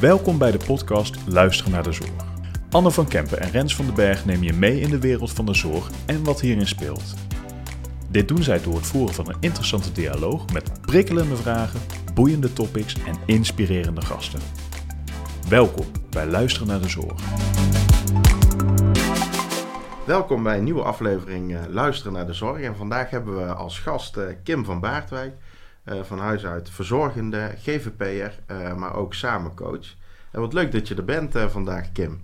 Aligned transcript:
Welkom 0.00 0.38
bij 0.38 0.50
de 0.50 0.58
podcast 0.66 1.16
Luisteren 1.26 1.72
naar 1.72 1.82
de 1.82 1.92
Zorg. 1.92 2.10
Anne 2.70 2.90
van 2.90 3.08
Kempen 3.08 3.40
en 3.40 3.50
Rens 3.50 3.76
van 3.76 3.84
den 3.84 3.94
Berg 3.94 4.24
nemen 4.24 4.44
je 4.44 4.52
mee 4.52 4.80
in 4.80 4.90
de 4.90 4.98
wereld 4.98 5.32
van 5.32 5.46
de 5.46 5.54
zorg 5.54 5.90
en 6.06 6.24
wat 6.24 6.40
hierin 6.40 6.66
speelt. 6.66 7.14
Dit 8.08 8.28
doen 8.28 8.42
zij 8.42 8.62
door 8.62 8.74
het 8.74 8.86
voeren 8.86 9.14
van 9.14 9.28
een 9.28 9.36
interessante 9.40 9.92
dialoog 9.92 10.52
met 10.52 10.80
prikkelende 10.80 11.36
vragen, 11.36 11.80
boeiende 12.14 12.52
topics 12.52 12.94
en 13.06 13.16
inspirerende 13.26 14.00
gasten. 14.00 14.40
Welkom 15.48 15.86
bij 16.10 16.26
Luisteren 16.26 16.68
naar 16.68 16.80
de 16.80 16.88
Zorg. 16.88 17.20
Welkom 20.06 20.42
bij 20.42 20.58
een 20.58 20.64
nieuwe 20.64 20.82
aflevering 20.82 21.50
uh, 21.50 21.58
Luisteren 21.68 22.12
naar 22.12 22.26
de 22.26 22.32
Zorg. 22.32 22.60
En 22.60 22.76
vandaag 22.76 23.10
hebben 23.10 23.36
we 23.36 23.54
als 23.54 23.78
gast 23.78 24.16
uh, 24.16 24.24
Kim 24.44 24.64
van 24.64 24.80
Baardwijk, 24.80 25.34
van 26.02 26.18
huis 26.18 26.46
uit 26.46 26.70
verzorgende, 26.70 27.54
GVP'er, 27.58 28.38
maar 28.76 28.94
ook 28.94 29.14
samencoach. 29.14 29.94
En 30.30 30.40
wat 30.40 30.52
leuk 30.52 30.72
dat 30.72 30.88
je 30.88 30.94
er 30.94 31.04
bent 31.04 31.34
vandaag, 31.48 31.92
Kim. 31.92 32.22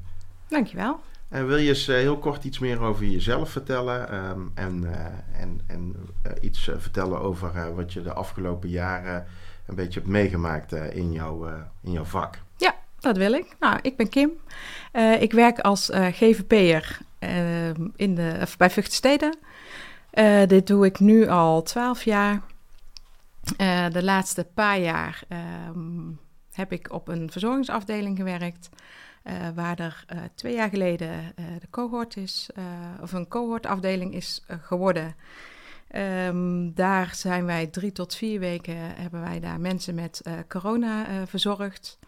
Dankjewel. 0.49 1.01
En 1.29 1.47
wil 1.47 1.57
je 1.57 1.69
eens 1.69 1.87
heel 1.87 2.19
kort 2.19 2.45
iets 2.45 2.59
meer 2.59 2.81
over 2.81 3.05
jezelf 3.05 3.51
vertellen 3.51 4.15
um, 4.15 4.51
en, 4.55 4.85
en, 5.33 5.61
en 5.67 5.97
iets 6.41 6.71
vertellen 6.79 7.21
over 7.21 7.75
wat 7.75 7.93
je 7.93 8.03
de 8.03 8.13
afgelopen 8.13 8.69
jaren 8.69 9.27
een 9.67 9.75
beetje 9.75 10.01
hebt 10.01 10.13
meegemaakt 10.13 10.73
in, 10.73 11.13
jouw, 11.13 11.47
in 11.83 11.93
jouw 11.93 12.05
vak? 12.05 12.39
Ja, 12.57 12.75
dat 13.01 13.17
wil 13.17 13.33
ik. 13.33 13.57
Nou, 13.61 13.79
ik 13.83 13.97
ben 13.97 14.09
Kim. 14.09 14.31
ik 15.21 15.33
werk 15.33 15.59
als 15.59 15.91
GVP'er 15.93 17.05
Ehm, 17.19 17.89
in 17.97 18.15
de, 18.15 18.43
bij 18.59 18.71
Vught 18.71 19.25
Uh, 20.13 20.47
dit 20.47 20.67
doe 20.67 20.87
ik 20.87 21.01
nu 21.01 21.29
al 21.29 21.63
twaalf 21.63 22.03
jaar. 22.03 22.41
Uh, 23.47 23.91
de 23.91 24.05
laatste 24.05 24.45
paar 24.45 24.79
jaar 24.79 25.23
ehm, 25.29 26.11
heb 26.53 26.73
ik 26.73 26.93
op 26.93 27.09
een 27.09 27.31
verzorgingsafdeling 27.31 28.17
gewerkt. 28.17 28.69
Uh, 29.25 29.49
waar 29.55 29.79
er 29.79 30.05
twee 30.35 30.55
jaar 30.55 30.69
geleden 30.69 31.33
de 31.35 31.71
cohort 31.71 32.17
is, 32.17 32.51
of 33.01 33.13
een 33.13 33.29
cohortafdeling 33.29 34.15
is 34.15 34.45
geworden. 34.49 35.17
Um, 35.97 36.75
daar 36.75 37.15
zijn 37.15 37.45
wij 37.45 37.67
drie 37.67 37.93
tot 37.93 38.15
vier 38.15 38.41
weken 38.41 38.77
hebben 38.77 39.21
wij 39.21 39.41
daar 39.41 39.61
mensen 39.61 39.95
met 39.95 40.23
corona 40.49 41.27
verzorgd. 41.27 41.99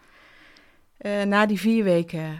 na 1.25 1.45
die 1.45 1.59
vier 1.59 1.83
weken 1.83 2.37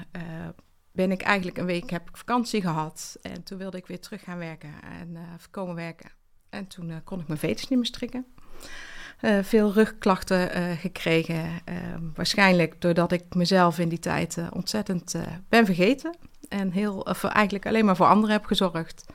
ben 0.91 1.11
ik 1.11 1.21
eigenlijk 1.21 1.57
een 1.57 1.65
week 1.65 1.89
heb 1.89 2.09
ik 2.09 2.17
vakantie 2.17 2.61
gehad. 2.61 3.17
En 3.21 3.43
toen 3.43 3.57
wilde 3.57 3.77
ik 3.77 3.87
weer 3.87 3.99
terug 3.99 4.23
gaan 4.23 4.37
werken 4.37 4.73
en 4.83 5.17
komen 5.51 5.75
werken. 5.75 6.11
En 6.49 6.67
toen 6.67 7.01
kon 7.03 7.19
ik 7.19 7.27
mijn 7.27 7.39
veters 7.39 7.67
niet 7.67 7.79
meer 7.79 7.87
strikken. 7.87 8.25
Uh, 9.21 9.37
veel 9.41 9.73
rugklachten 9.73 10.77
gekregen. 10.77 11.43
Ehm, 11.65 12.03
waarschijnlijk 12.15 12.81
doordat 12.81 13.11
ik 13.11 13.23
mezelf 13.35 13.79
in 13.79 13.89
die 13.89 13.99
tijd 13.99 14.37
ontzettend 14.51 15.15
ben 15.49 15.65
vergeten. 15.65 16.15
En 16.49 16.71
heel, 16.71 17.05
eigenlijk 17.21 17.65
alleen 17.65 17.85
maar 17.85 17.95
voor 17.95 18.05
anderen 18.05 18.35
heb 18.35 18.45
gezorgd. 18.45 19.05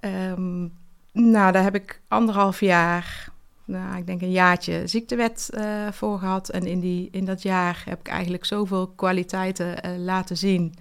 Um, 0.00 0.72
nou, 1.12 1.52
daar 1.52 1.62
heb 1.62 1.74
ik 1.74 2.00
anderhalf 2.08 2.60
jaar 2.60 3.32
nou, 3.64 3.96
ik 3.96 4.06
denk 4.06 4.22
een 4.22 4.30
jaartje 4.30 4.86
ziektewet 4.86 5.50
voor 5.90 6.18
gehad. 6.18 6.48
En 6.48 6.66
in, 6.66 6.80
die, 6.80 7.08
in 7.10 7.24
dat 7.24 7.42
jaar 7.42 7.82
heb 7.84 8.00
ik 8.00 8.08
eigenlijk 8.08 8.44
zoveel 8.44 8.88
kwaliteiten 8.88 10.04
laten 10.04 10.36
zien 10.36 10.74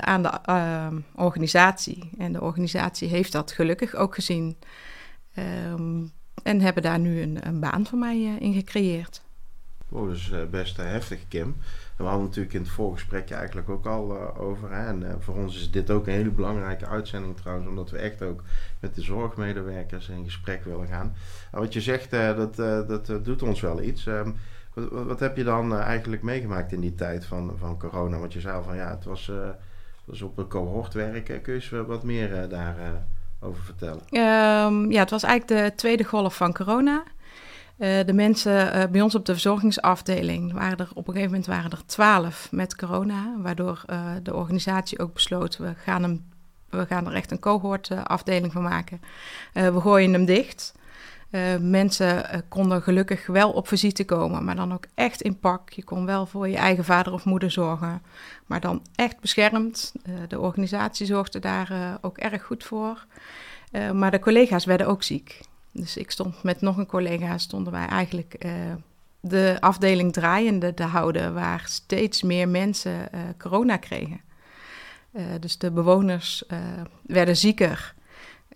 aan 0.00 0.22
de 0.22 0.40
organisatie. 1.14 2.10
En 2.18 2.32
de 2.32 2.40
organisatie 2.40 3.08
heeft 3.08 3.32
dat 3.32 3.52
gelukkig 3.52 3.94
ook 3.94 4.14
gezien. 4.14 4.56
En 6.42 6.60
hebben 6.60 6.82
daar 6.82 6.98
nu 6.98 7.20
een, 7.20 7.38
een 7.46 7.60
baan 7.60 7.86
voor 7.86 7.98
mij 7.98 8.36
in 8.38 8.54
gecreëerd. 8.54 9.24
Oh, 9.88 10.06
dat 10.06 10.16
is 10.16 10.32
best 10.50 10.76
heftig, 10.76 11.28
Kim. 11.28 11.56
we 11.96 12.04
hadden 12.04 12.24
natuurlijk 12.24 12.54
in 12.54 12.60
het 12.60 12.70
voorgesprekje 12.70 13.34
eigenlijk 13.34 13.68
ook 13.68 13.86
al 13.86 14.36
over. 14.36 14.70
Hè? 14.70 14.86
En 14.86 15.16
voor 15.18 15.34
ons 15.34 15.56
is 15.56 15.70
dit 15.70 15.90
ook 15.90 16.06
een 16.06 16.12
hele 16.12 16.30
belangrijke 16.30 16.86
uitzending 16.86 17.36
trouwens, 17.36 17.68
omdat 17.68 17.90
we 17.90 17.98
echt 17.98 18.22
ook 18.22 18.42
met 18.80 18.94
de 18.94 19.02
zorgmedewerkers 19.02 20.08
in 20.08 20.24
gesprek 20.24 20.64
willen 20.64 20.86
gaan. 20.86 21.14
En 21.52 21.58
wat 21.58 21.72
je 21.72 21.80
zegt, 21.80 22.14
uh, 22.14 22.36
dat, 22.36 22.58
uh, 22.58 22.88
dat 22.88 23.08
uh, 23.08 23.16
doet 23.22 23.42
ons 23.42 23.60
wel 23.60 23.82
iets. 23.82 24.06
Um, 24.06 24.36
wat, 24.74 24.88
wat, 24.88 25.20
heb 25.20 25.36
je 25.36 25.44
dan 25.44 25.78
eigenlijk 25.78 26.22
meegemaakt 26.22 26.72
in 26.72 26.80
die 26.80 26.94
tijd 26.94 27.24
van, 27.24 27.54
van 27.58 27.78
corona? 27.78 28.18
Want 28.18 28.32
je 28.32 28.40
zei 28.40 28.56
al 28.56 28.62
van 28.62 28.76
ja, 28.76 28.90
het 28.90 29.04
was, 29.04 29.32
was 30.04 30.22
op 30.22 30.38
een 30.38 30.48
cohort 30.48 30.94
werken. 30.94 31.40
Kun 31.40 31.54
je 31.54 31.60
eens 31.60 31.86
wat 31.86 32.02
meer 32.02 32.48
daarover 33.40 33.64
vertellen? 33.64 34.02
Um, 34.10 34.90
ja, 34.92 35.00
het 35.00 35.10
was 35.10 35.22
eigenlijk 35.22 35.62
de 35.62 35.74
tweede 35.76 36.04
golf 36.04 36.36
van 36.36 36.52
corona. 36.52 37.02
de 37.76 38.12
mensen 38.12 38.90
bij 38.92 39.00
ons 39.00 39.14
op 39.14 39.24
de 39.24 39.32
verzorgingsafdeling 39.32 40.52
waren 40.52 40.78
er 40.78 40.88
op 40.94 41.08
een 41.08 41.14
gegeven 41.14 41.30
moment 41.30 41.46
waren 41.46 41.70
er 41.70 41.86
twaalf 41.86 42.48
met 42.50 42.76
corona, 42.76 43.34
waardoor 43.38 43.84
de 44.22 44.34
organisatie 44.34 44.98
ook 44.98 45.12
besloot 45.12 45.56
we 45.56 45.74
gaan 45.76 46.02
hem 46.02 46.24
we 46.70 46.86
gaan 46.86 47.06
er 47.06 47.14
echt 47.14 47.30
een 47.30 47.38
cohortafdeling 47.38 48.52
van 48.52 48.62
maken. 48.62 49.00
We 49.52 49.80
gooien 49.80 50.12
hem 50.12 50.24
dicht. 50.24 50.74
Uh, 51.30 51.56
mensen 51.60 52.16
uh, 52.16 52.40
konden 52.48 52.82
gelukkig 52.82 53.26
wel 53.26 53.52
op 53.52 53.68
visite 53.68 54.04
komen, 54.04 54.44
maar 54.44 54.56
dan 54.56 54.72
ook 54.72 54.84
echt 54.94 55.22
in 55.22 55.38
pak. 55.38 55.70
Je 55.70 55.84
kon 55.84 56.06
wel 56.06 56.26
voor 56.26 56.48
je 56.48 56.56
eigen 56.56 56.84
vader 56.84 57.12
of 57.12 57.24
moeder 57.24 57.50
zorgen, 57.50 58.02
maar 58.46 58.60
dan 58.60 58.82
echt 58.94 59.20
beschermd. 59.20 59.94
de 60.28 60.40
organisatie 60.40 61.06
zorgde 61.06 61.38
daar 61.38 61.98
ook 62.00 62.18
erg 62.18 62.42
goed 62.42 62.64
voor. 62.64 63.06
maar 63.94 64.10
de 64.10 64.18
collega's 64.18 64.64
werden 64.64 64.86
ook 64.86 65.02
ziek. 65.02 65.40
Dus 65.72 65.96
ik 65.96 66.10
stond 66.10 66.42
met 66.42 66.60
nog 66.60 66.76
een 66.76 66.86
collega, 66.86 67.38
stonden 67.38 67.72
wij 67.72 67.86
eigenlijk 67.86 68.46
de 69.20 69.56
afdeling 69.60 70.12
draaiende 70.12 70.74
te 70.74 70.84
houden, 70.84 71.34
waar 71.34 71.62
steeds 71.64 72.22
meer 72.22 72.48
mensen 72.48 73.08
corona 73.38 73.76
kregen. 73.76 74.20
Dus 75.40 75.58
de 75.58 75.70
bewoners 75.70 76.44
werden 77.02 77.36
zieker, 77.36 77.94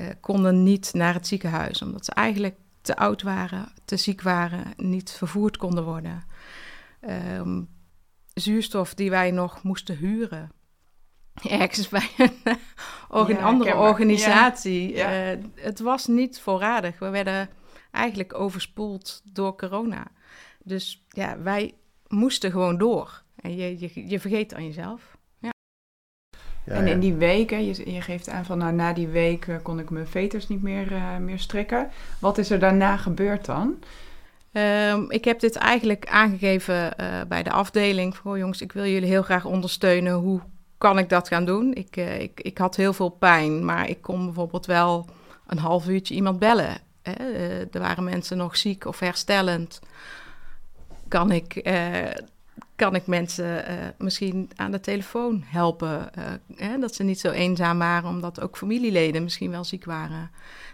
uh, 0.00 0.06
konden 0.20 0.62
niet 0.62 0.90
naar 0.94 1.14
het 1.14 1.26
ziekenhuis, 1.26 1.82
omdat 1.82 2.04
ze 2.04 2.12
eigenlijk 2.12 2.56
te 2.80 2.96
oud 2.96 3.22
waren, 3.22 3.72
te 3.84 3.96
ziek 3.96 4.22
waren, 4.22 4.64
niet 4.76 5.10
vervoerd 5.10 5.56
konden 5.56 5.84
worden. 5.84 6.24
Um, 7.08 7.68
zuurstof 8.34 8.94
die 8.94 9.10
wij 9.10 9.30
nog 9.30 9.62
moesten 9.62 9.96
huren. 9.96 10.52
Ergens 11.42 11.88
bij 11.88 12.10
een, 12.16 12.32
een 13.08 13.26
ja, 13.26 13.42
andere 13.42 13.76
organisatie. 13.76 14.94
Ja, 14.94 15.10
ja. 15.10 15.38
het 15.54 15.80
was 15.80 16.06
niet 16.06 16.40
voorradig. 16.40 16.98
We 16.98 17.08
werden 17.08 17.48
eigenlijk 17.90 18.34
overspoeld 18.34 19.22
door 19.24 19.56
corona. 19.56 20.06
Dus 20.62 21.06
ja, 21.08 21.38
wij 21.38 21.74
moesten 22.08 22.50
gewoon 22.50 22.78
door. 22.78 23.22
En 23.36 23.56
je, 23.56 23.78
je, 23.78 24.08
je 24.08 24.20
vergeet 24.20 24.54
aan 24.54 24.64
jezelf 24.64 25.18
en 26.64 26.86
in 26.86 27.00
die 27.00 27.14
weken, 27.14 27.66
je, 27.66 27.92
je, 27.92 28.00
geeft 28.00 28.28
aan 28.28 28.44
van 28.44 28.58
nou, 28.58 28.72
na 28.72 28.92
die 28.92 29.08
week 29.08 29.46
kon 29.62 29.78
ik 29.78 29.90
mijn 29.90 30.06
veters 30.06 30.48
niet 30.48 30.62
meer, 30.62 30.92
uh, 30.92 31.16
meer 31.16 31.38
strikken. 31.38 31.90
Wat 32.18 32.38
is 32.38 32.50
er 32.50 32.58
daarna 32.58 32.96
gebeurd 32.96 33.44
dan? 33.44 33.78
Um, 34.52 35.10
ik 35.10 35.24
heb 35.24 35.40
dit 35.40 35.56
eigenlijk 35.56 36.06
aangegeven 36.06 36.94
uh, 37.00 37.20
bij 37.28 37.42
de 37.42 37.50
afdeling. 37.50 38.16
Van, 38.16 38.32
oh 38.32 38.38
jongens, 38.38 38.60
ik 38.60 38.72
wil 38.72 38.86
jullie 38.86 39.08
heel 39.08 39.22
graag 39.22 39.44
ondersteunen. 39.44 40.12
Hoe 40.12 40.40
kan 40.78 40.98
ik 40.98 41.08
dat 41.08 41.28
gaan 41.28 41.44
doen? 41.44 41.74
Ik, 41.74 41.96
uh, 41.96 42.20
ik, 42.20 42.40
ik 42.40 42.58
had 42.58 42.76
heel 42.76 42.92
veel 42.92 43.08
pijn, 43.08 43.64
maar 43.64 43.88
ik 43.88 44.02
kon 44.02 44.24
bijvoorbeeld 44.24 44.66
wel 44.66 45.06
een 45.46 45.58
half 45.58 45.88
uurtje 45.88 46.14
iemand 46.14 46.38
bellen. 46.38 46.78
Hè? 47.02 47.12
er 47.70 47.80
waren 47.80 48.04
mensen 48.04 48.36
nog 48.36 48.56
ziek 48.56 48.84
of 48.84 48.98
herstellend. 48.98 49.80
Kan 51.08 51.32
ik 51.32 51.54
kan 52.76 52.94
ik 52.94 53.06
mensen 53.06 53.70
uh, 53.70 53.74
misschien 53.98 54.50
aan 54.56 54.70
de 54.70 54.80
telefoon 54.80 55.42
helpen. 55.46 56.10
Uh, 56.18 56.24
hè, 56.56 56.78
dat 56.78 56.94
ze 56.94 57.02
niet 57.02 57.20
zo 57.20 57.30
eenzaam 57.30 57.78
waren, 57.78 58.08
omdat 58.08 58.40
ook 58.40 58.56
familieleden 58.56 59.22
misschien 59.22 59.50
wel 59.50 59.64
ziek 59.64 59.84
waren. 59.84 60.30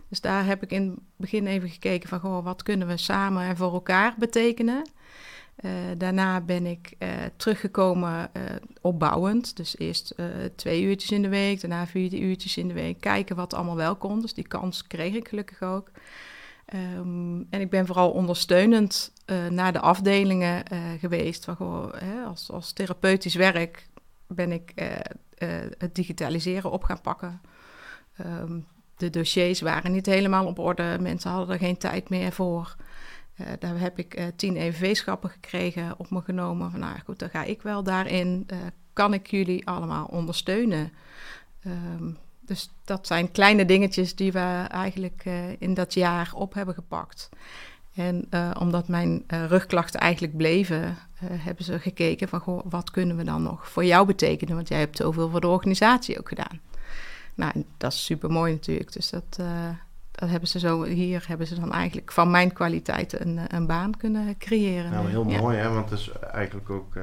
Dus 0.09 0.21
daar 0.21 0.47
heb 0.47 0.63
ik 0.63 0.71
in 0.71 0.89
het 0.89 0.99
begin 1.17 1.47
even 1.47 1.69
gekeken 1.69 2.09
van, 2.09 2.21
goh, 2.21 2.45
wat 2.45 2.63
kunnen 2.63 2.87
we 2.89 2.97
samen 2.97 3.43
en 3.43 3.57
voor 3.57 3.73
elkaar 3.73 4.15
betekenen? 4.19 4.89
Uh, 5.65 5.71
daarna 5.97 6.41
ben 6.41 6.67
ik 6.67 6.97
teruggekomen 7.37 8.31
opbouwend. 8.81 9.57
Dus 9.57 9.79
eerst 9.79 10.15
twee 10.57 10.83
uurtjes 10.83 11.11
in 11.11 11.23
de 11.23 11.29
week, 11.29 11.61
daarna 11.61 11.87
vier 11.87 12.15
uurtjes 12.15 12.57
in 12.57 12.69
de 12.69 12.75
week. 12.75 13.01
Kijken 13.01 13.37
wat 13.37 13.55
allemaal 13.55 13.77
wel 13.77 13.97
kon. 13.97 14.21
Dus 14.21 14.35
die 14.35 14.49
kans 14.49 14.87
kreeg 14.87 15.15
ik 15.15 15.29
gelukkig 15.29 15.63
ook. 15.63 15.91
Um, 16.75 17.47
en 17.51 17.61
ik 17.61 17.71
ben 17.71 17.87
vooral 17.87 18.11
ondersteunend 18.11 19.13
uh, 19.27 19.47
naar 19.47 19.73
de 19.73 19.81
afdelingen 19.81 20.63
uh, 20.73 20.79
geweest. 21.01 21.45
Van, 21.45 21.93
hè, 21.97 22.23
als, 22.23 22.51
als 22.51 22.73
therapeutisch 22.73 23.35
werk 23.35 23.89
ben 24.27 24.53
ik 24.53 24.73
uh, 24.75 24.87
het 25.79 25.95
digitaliseren 25.95 26.71
op 26.71 26.85
gaan 26.85 27.01
pakken. 27.01 27.41
Um, 28.21 28.67
de 28.97 29.11
dossiers 29.11 29.61
waren 29.61 29.93
niet 29.93 30.07
helemaal 30.07 30.47
op 30.47 30.59
orde. 30.59 30.97
Mensen 31.01 31.31
hadden 31.31 31.55
er 31.55 31.61
geen 31.61 31.79
tijd 31.79 32.09
meer 32.09 32.33
voor. 32.33 32.77
daar 33.59 33.79
heb 33.79 33.99
ik 33.99 34.33
tien 34.37 34.57
EVV-schappen 34.57 35.31
gekregen 35.31 35.95
op 35.99 36.11
me 36.11 36.23
genomen. 36.23 36.71
Van, 36.71 36.81
nou 36.81 36.99
goed, 37.05 37.19
dan 37.19 37.31
ga 37.31 37.43
ik 37.43 37.63
wel 37.63 37.83
daarin. 37.83 38.47
kan 38.93 39.15
ik 39.15 39.27
jullie 39.27 39.67
allemaal 39.67 40.07
ondersteunen? 40.07 40.93
Um, 41.67 42.19
dus 42.47 42.71
dat 42.85 43.07
zijn 43.07 43.33
kleine 43.33 43.65
dingetjes 43.65 44.15
die 44.15 44.33
we 44.33 44.65
eigenlijk 44.69 45.25
uh, 45.25 45.61
in 45.61 45.75
dat 45.75 45.95
jaar 45.95 46.31
op 46.35 46.55
hebben 46.55 46.75
gepakt. 46.75 47.29
En 47.97 48.29
omdat 48.59 48.89
mijn 48.89 49.25
rugklachten 49.29 50.01
eigenlijk 50.01 50.37
bleven, 50.37 50.97
hebben 51.21 51.65
ze 51.65 51.79
gekeken 51.79 52.29
van 52.29 52.41
goh, 52.41 52.67
wat 52.69 52.91
kunnen 52.91 53.17
we 53.17 53.25
dan 53.25 53.43
nog 53.43 53.69
voor 53.69 53.85
jou 53.85 54.07
betekenen? 54.07 54.55
Want 54.55 54.69
jij 54.69 54.79
hebt 54.79 54.97
zoveel 54.97 55.31
voor 55.31 55.41
de 55.41 55.47
organisatie 55.47 56.19
ook 56.19 56.29
gedaan. 56.29 56.61
Nou, 57.35 57.65
dat 57.77 57.93
is 57.93 58.05
super 58.05 58.31
mooi 58.31 58.53
natuurlijk. 58.53 58.93
Dus 58.93 59.11
dat, 59.11 59.41
dat 60.11 60.29
hebben 60.29 60.49
ze 60.49 60.59
zo, 60.59 60.83
hier 60.85 61.25
hebben 61.29 61.47
ze 61.47 61.61
dan 61.61 61.73
eigenlijk 61.73 62.13
van 62.13 62.31
mijn 62.31 62.53
kwaliteiten 62.53 63.29
een, 63.29 63.41
een 63.49 63.67
baan 63.67 63.97
kunnen 63.97 64.39
creëren. 64.39 64.91
Nou, 64.91 65.09
heel 65.09 65.25
mooi 65.25 65.57
hè, 65.57 65.69
want 65.69 65.89
dat 65.89 65.99
is 65.99 66.13
eigenlijk 66.33 66.71
ook 66.71 66.95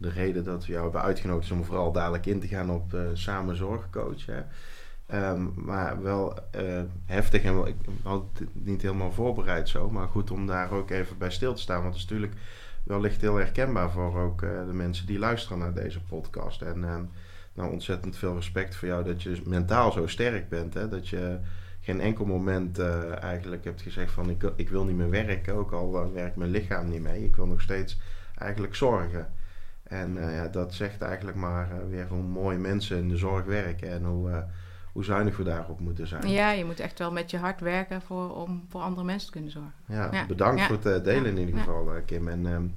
de 0.00 0.10
reden 0.10 0.44
dat 0.44 0.66
we 0.66 0.72
jou 0.72 0.84
hebben 0.84 1.02
uitgenodigd 1.02 1.50
om 1.50 1.64
vooral 1.64 1.92
dadelijk 1.92 2.26
in 2.26 2.40
te 2.40 2.48
gaan 2.48 2.70
op 2.70 2.94
uh, 2.94 3.00
samen 3.12 3.56
zorgcoach. 3.56 4.26
Hè. 4.26 4.40
Ehm, 5.08 5.46
maar 5.54 6.02
wel 6.02 6.38
uh, 6.56 6.80
heftig 7.04 7.42
en 7.42 7.66
ik 7.66 7.74
had 8.02 8.24
het 8.38 8.48
niet 8.52 8.82
helemaal 8.82 9.12
voorbereid 9.12 9.68
zo, 9.68 9.90
maar 9.90 10.08
goed 10.08 10.30
om 10.30 10.46
daar 10.46 10.70
ook 10.70 10.90
even 10.90 11.18
bij 11.18 11.30
stil 11.30 11.54
te 11.54 11.60
staan. 11.60 11.82
Want 11.82 11.94
het 11.94 12.02
is 12.02 12.08
natuurlijk 12.08 12.34
wellicht 12.82 13.20
heel 13.20 13.36
herkenbaar 13.36 13.90
voor 13.90 14.18
ook 14.18 14.42
uh, 14.42 14.66
de 14.66 14.72
mensen 14.72 15.06
die 15.06 15.18
luisteren 15.18 15.58
naar 15.58 15.74
deze 15.74 16.00
podcast. 16.00 16.62
En 16.62 16.78
uh, 16.82 16.96
nou, 17.54 17.72
ontzettend 17.72 18.16
veel 18.16 18.34
respect 18.34 18.76
voor 18.76 18.88
jou 18.88 19.04
dat 19.04 19.22
je 19.22 19.42
mentaal 19.44 19.92
zo 19.92 20.06
sterk 20.06 20.48
bent. 20.48 20.74
Hè? 20.74 20.88
Dat 20.88 21.08
je 21.08 21.38
geen 21.80 22.00
enkel 22.00 22.24
moment 22.24 22.78
eigenlijk 23.20 23.64
hebt 23.64 23.82
gezegd 23.82 24.12
van 24.12 24.30
ik, 24.30 24.52
ik 24.56 24.68
wil 24.68 24.84
niet 24.84 24.96
meer 24.96 25.10
werken, 25.10 25.54
ook 25.54 25.72
al 25.72 26.12
werkt 26.12 26.36
mijn 26.36 26.50
lichaam 26.50 26.88
niet 26.88 27.02
mee. 27.02 27.24
Ik 27.24 27.36
wil 27.36 27.46
nog 27.46 27.60
steeds 27.60 28.00
eigenlijk 28.34 28.74
zorgen. 28.74 29.32
En 29.82 30.14
ja, 30.14 30.48
dat 30.48 30.74
zegt 30.74 31.02
eigenlijk 31.02 31.36
maar 31.36 31.88
weer 31.88 32.06
hoe 32.08 32.22
mooi 32.22 32.58
mensen 32.58 32.98
in 32.98 33.08
de 33.08 33.16
zorg 33.16 33.44
werken 33.44 33.90
en 33.90 34.04
hoe, 34.04 34.44
hoe 34.92 35.04
zuinig 35.04 35.36
we 35.36 35.42
daarop 35.42 35.80
moeten 35.80 36.06
zijn. 36.06 36.28
Ja, 36.28 36.50
je 36.50 36.64
moet 36.64 36.80
echt 36.80 36.98
wel 36.98 37.12
met 37.12 37.30
je 37.30 37.36
hart 37.36 37.60
werken 37.60 38.02
voor, 38.02 38.34
om 38.34 38.64
voor 38.68 38.80
andere 38.80 39.06
mensen 39.06 39.26
te 39.26 39.32
kunnen 39.32 39.50
zorgen. 39.50 39.72
Ja, 39.86 40.08
ja. 40.12 40.26
bedankt 40.26 40.60
ja. 40.60 40.66
voor 40.66 40.78
het 40.82 41.04
delen 41.04 41.36
in 41.36 41.38
ieder 41.38 41.58
geval, 41.58 41.90
Kim. 42.06 42.28
En 42.28 42.46
um, 42.46 42.72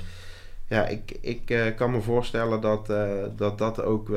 ja, 0.67 0.87
ik, 0.87 1.17
ik 1.21 1.73
kan 1.75 1.91
me 1.91 2.01
voorstellen 2.01 2.61
dat 2.61 2.85
dat, 3.37 3.57
dat 3.57 3.81
ook, 3.81 4.09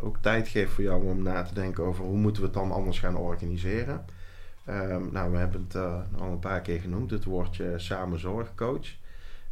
ook 0.00 0.16
tijd 0.20 0.48
geeft 0.48 0.72
voor 0.72 0.84
jou 0.84 1.06
om 1.06 1.22
na 1.22 1.42
te 1.42 1.54
denken 1.54 1.84
over 1.84 2.04
hoe 2.04 2.16
moeten 2.16 2.42
we 2.42 2.48
het 2.48 2.56
dan 2.56 2.72
anders 2.72 2.98
gaan 2.98 3.16
organiseren. 3.16 4.04
Um, 4.68 5.08
nou, 5.12 5.30
we 5.30 5.36
hebben 5.38 5.66
het 5.68 5.76
al 6.20 6.30
een 6.30 6.38
paar 6.38 6.60
keer 6.60 6.80
genoemd, 6.80 7.10
het 7.10 7.24
woordje 7.24 7.74
samen 7.76 8.18
zorgcoach. 8.18 8.86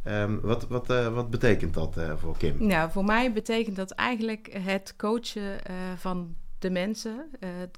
Um, 0.07 0.39
wat, 0.41 0.67
wat, 0.67 0.89
uh, 0.89 1.13
wat 1.13 1.29
betekent 1.29 1.73
dat 1.73 1.97
uh, 1.97 2.11
voor 2.17 2.37
Kim? 2.37 2.67
Nou, 2.67 2.91
voor 2.91 3.05
mij 3.05 3.33
betekent 3.33 3.75
dat 3.75 3.91
eigenlijk 3.91 4.49
het 4.51 4.93
coachen 4.97 5.41
uh, 5.41 5.75
van 5.97 6.35
de 6.59 6.69
mensen. 6.69 7.29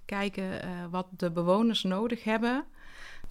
kijken 0.06 0.50
wat 0.90 1.08
de 1.18 1.32
bewoners 1.32 1.84
nodig 1.84 2.24
hebben. 2.24 2.64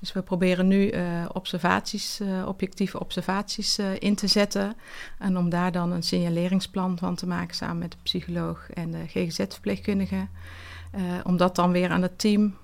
Dus 0.00 0.12
we 0.12 0.22
proberen 0.22 0.66
nu 0.66 0.92
observaties, 1.32 2.20
objectieve 2.46 3.00
observaties 3.00 3.78
in 3.98 4.14
te 4.14 4.26
zetten. 4.26 4.76
En 5.18 5.36
om 5.36 5.48
daar 5.48 5.72
dan 5.72 5.92
een 5.92 6.02
signaleringsplan 6.02 6.98
van 6.98 7.14
te 7.14 7.26
maken 7.26 7.54
samen 7.54 7.78
met 7.78 7.92
de 7.92 7.98
psycholoog 8.02 8.70
en 8.70 8.90
de 8.90 9.06
GGZ-verpleegkundige. 9.06 10.26
om 11.24 11.36
dat 11.36 11.54
dan 11.56 11.72
weer 11.72 11.90
aan 11.90 12.02
het 12.02 12.18
team 12.18 12.56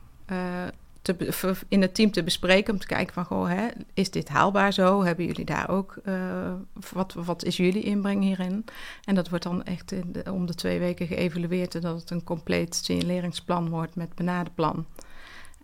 te, 1.05 1.56
in 1.69 1.83
het 1.83 1.95
team 1.95 2.11
te 2.11 2.23
bespreken. 2.23 2.73
Om 2.73 2.79
te 2.79 2.87
kijken 2.87 3.15
van, 3.15 3.25
goh, 3.25 3.49
hè, 3.49 3.69
is 3.95 4.11
dit 4.11 4.29
haalbaar 4.29 4.73
zo? 4.73 5.03
Hebben 5.03 5.25
jullie 5.25 5.45
daar 5.45 5.69
ook, 5.69 5.97
uh, 6.05 6.53
wat, 6.93 7.12
wat 7.12 7.45
is 7.45 7.56
jullie 7.56 7.83
inbreng 7.83 8.23
hierin? 8.23 8.65
En 9.05 9.15
dat 9.15 9.29
wordt 9.29 9.45
dan 9.45 9.65
echt 9.65 9.93
in 9.93 10.12
de, 10.12 10.33
om 10.33 10.47
de 10.47 10.55
twee 10.55 10.79
weken 10.79 11.06
geëvalueerd. 11.06 11.75
En 11.75 11.81
dat 11.81 12.01
het 12.01 12.11
een 12.11 12.25
compleet 12.25 12.75
signaleringsplan 12.75 13.69
wordt 13.69 13.95
met 13.95 14.15
benaderplan. 14.15 14.87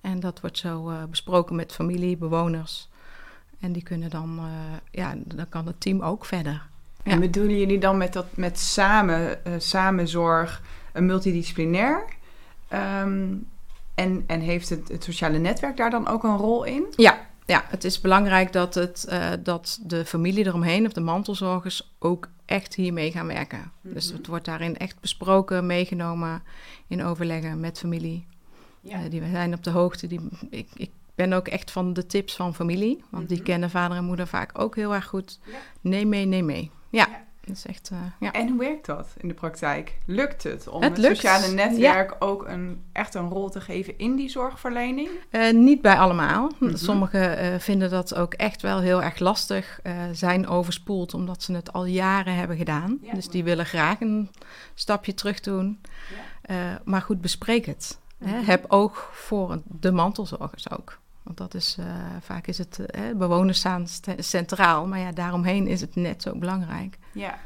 En 0.00 0.20
dat 0.20 0.40
wordt 0.40 0.58
zo 0.58 0.90
uh, 0.90 1.04
besproken 1.04 1.56
met 1.56 1.72
familie, 1.72 2.16
bewoners. 2.16 2.88
En 3.60 3.72
die 3.72 3.82
kunnen 3.82 4.10
dan, 4.10 4.38
uh, 4.38 4.44
ja, 4.90 5.14
dan 5.24 5.48
kan 5.48 5.66
het 5.66 5.80
team 5.80 6.00
ook 6.00 6.24
verder. 6.24 6.68
Ja. 7.04 7.12
En 7.12 7.20
bedoelen 7.20 7.58
jullie 7.58 7.78
dan 7.78 7.96
met 7.96 8.12
dat 8.12 8.36
met 8.36 8.58
samen, 8.58 9.38
samenzorg, 9.58 10.62
een 10.92 11.06
multidisciplinair? 11.06 12.04
Um, 13.02 13.46
en, 14.00 14.24
en 14.26 14.40
heeft 14.40 14.68
het, 14.68 14.88
het 14.88 15.04
sociale 15.04 15.38
netwerk 15.38 15.76
daar 15.76 15.90
dan 15.90 16.08
ook 16.08 16.24
een 16.24 16.36
rol 16.36 16.64
in? 16.64 16.86
Ja, 16.96 17.28
ja, 17.46 17.64
het 17.68 17.84
is 17.84 18.00
belangrijk 18.00 18.52
dat, 18.52 18.74
het, 18.74 19.06
uh, 19.08 19.30
dat 19.42 19.80
de 19.82 20.04
familie 20.04 20.46
eromheen 20.46 20.86
of 20.86 20.92
de 20.92 21.00
mantelzorgers 21.00 21.94
ook 21.98 22.28
echt 22.44 22.74
hiermee 22.74 23.10
gaan 23.10 23.26
werken. 23.26 23.58
Mm 23.58 23.70
-hmm. 23.80 23.92
Dus 23.92 24.12
het 24.12 24.26
wordt 24.26 24.44
daarin 24.44 24.76
echt 24.76 25.00
besproken, 25.00 25.66
meegenomen 25.66 26.42
in 26.86 27.04
overleggen 27.04 27.60
met 27.60 27.78
familie. 27.78 28.26
Ja. 28.80 29.04
Uh, 29.04 29.10
die 29.10 29.22
zijn 29.30 29.54
op 29.54 29.64
de 29.64 29.70
hoogte. 29.70 30.06
Die, 30.06 30.20
ik, 30.50 30.68
ik 30.74 30.90
ben 31.14 31.32
ook 31.32 31.48
echt 31.48 31.70
van 31.70 31.92
de 31.92 32.06
tips 32.06 32.36
van 32.36 32.54
familie, 32.54 32.96
want 32.96 33.10
mm 33.10 33.18
-hmm. 33.18 33.26
die 33.26 33.36
mhm. 33.36 33.46
kennen 33.46 33.70
vader 33.70 33.96
en 33.96 34.04
moeder 34.04 34.26
vaak 34.26 34.58
ook 34.58 34.76
heel 34.76 34.94
erg 34.94 35.06
goed. 35.06 35.38
Ja. 35.44 35.52
Neem 35.80 36.08
mee, 36.08 36.26
neem 36.26 36.44
mee. 36.44 36.70
ja. 36.90 37.06
ja. 37.10 37.28
Dat 37.54 37.64
echt, 37.64 37.90
uh, 37.92 37.98
ja. 38.20 38.32
En 38.32 38.48
hoe 38.48 38.58
werkt 38.58 38.86
dat 38.86 39.08
in 39.16 39.28
de 39.28 39.34
praktijk? 39.34 39.98
Lukt 40.06 40.42
het 40.42 40.68
om 40.68 40.82
het, 40.82 40.96
het 40.96 41.06
sociale 41.06 41.54
netwerk 41.54 42.10
ja. 42.10 42.16
ook 42.18 42.48
een, 42.48 42.82
echt 42.92 43.14
een 43.14 43.28
rol 43.28 43.50
te 43.50 43.60
geven 43.60 43.98
in 43.98 44.16
die 44.16 44.28
zorgverlening? 44.28 45.08
Uh, 45.30 45.52
niet 45.52 45.80
bij 45.80 45.98
allemaal. 45.98 46.42
Mm 46.42 46.68
-hmm. 46.68 46.76
Sommigen 46.76 47.44
uh, 47.44 47.58
vinden 47.58 47.90
dat 47.90 48.14
ook 48.14 48.34
echt 48.34 48.62
wel 48.62 48.80
heel 48.80 49.02
erg 49.02 49.18
lastig, 49.18 49.80
zijn 50.12 50.46
overspoeld 50.46 51.14
omdat 51.14 51.42
ze 51.42 51.52
het 51.52 51.72
al 51.72 51.84
jaren 51.84 52.34
hebben 52.34 52.56
gedaan. 52.56 52.98
Ja. 53.02 53.14
Dus 53.14 53.28
die 53.28 53.44
willen 53.44 53.66
graag 53.66 54.00
een 54.00 54.30
stapje 54.74 55.14
terug 55.14 55.40
doen. 55.40 55.80
Maar 56.84 57.02
goed, 57.02 57.20
bespreek 57.20 57.66
het. 57.66 57.98
Mm 58.18 58.28
-hmm. 58.28 58.44
Heb 58.44 58.64
oog 58.68 59.10
voor 59.12 59.62
de 59.64 59.92
mantelzorgers 59.92 60.70
ook. 60.70 60.98
Want 61.22 61.36
dat 61.36 61.54
is, 61.54 61.76
uh, 61.80 61.86
vaak 62.20 62.46
is 62.46 62.58
het, 62.58 62.78
uh, 62.78 63.16
bewoners 63.16 63.58
staan 63.58 63.86
centraal, 64.18 64.86
maar 64.86 64.98
ja, 64.98 65.12
daaromheen 65.12 65.66
is 65.66 65.80
het 65.80 65.96
net 65.96 66.22
zo 66.22 66.34
belangrijk. 66.36 66.98
Ja, 67.12 67.38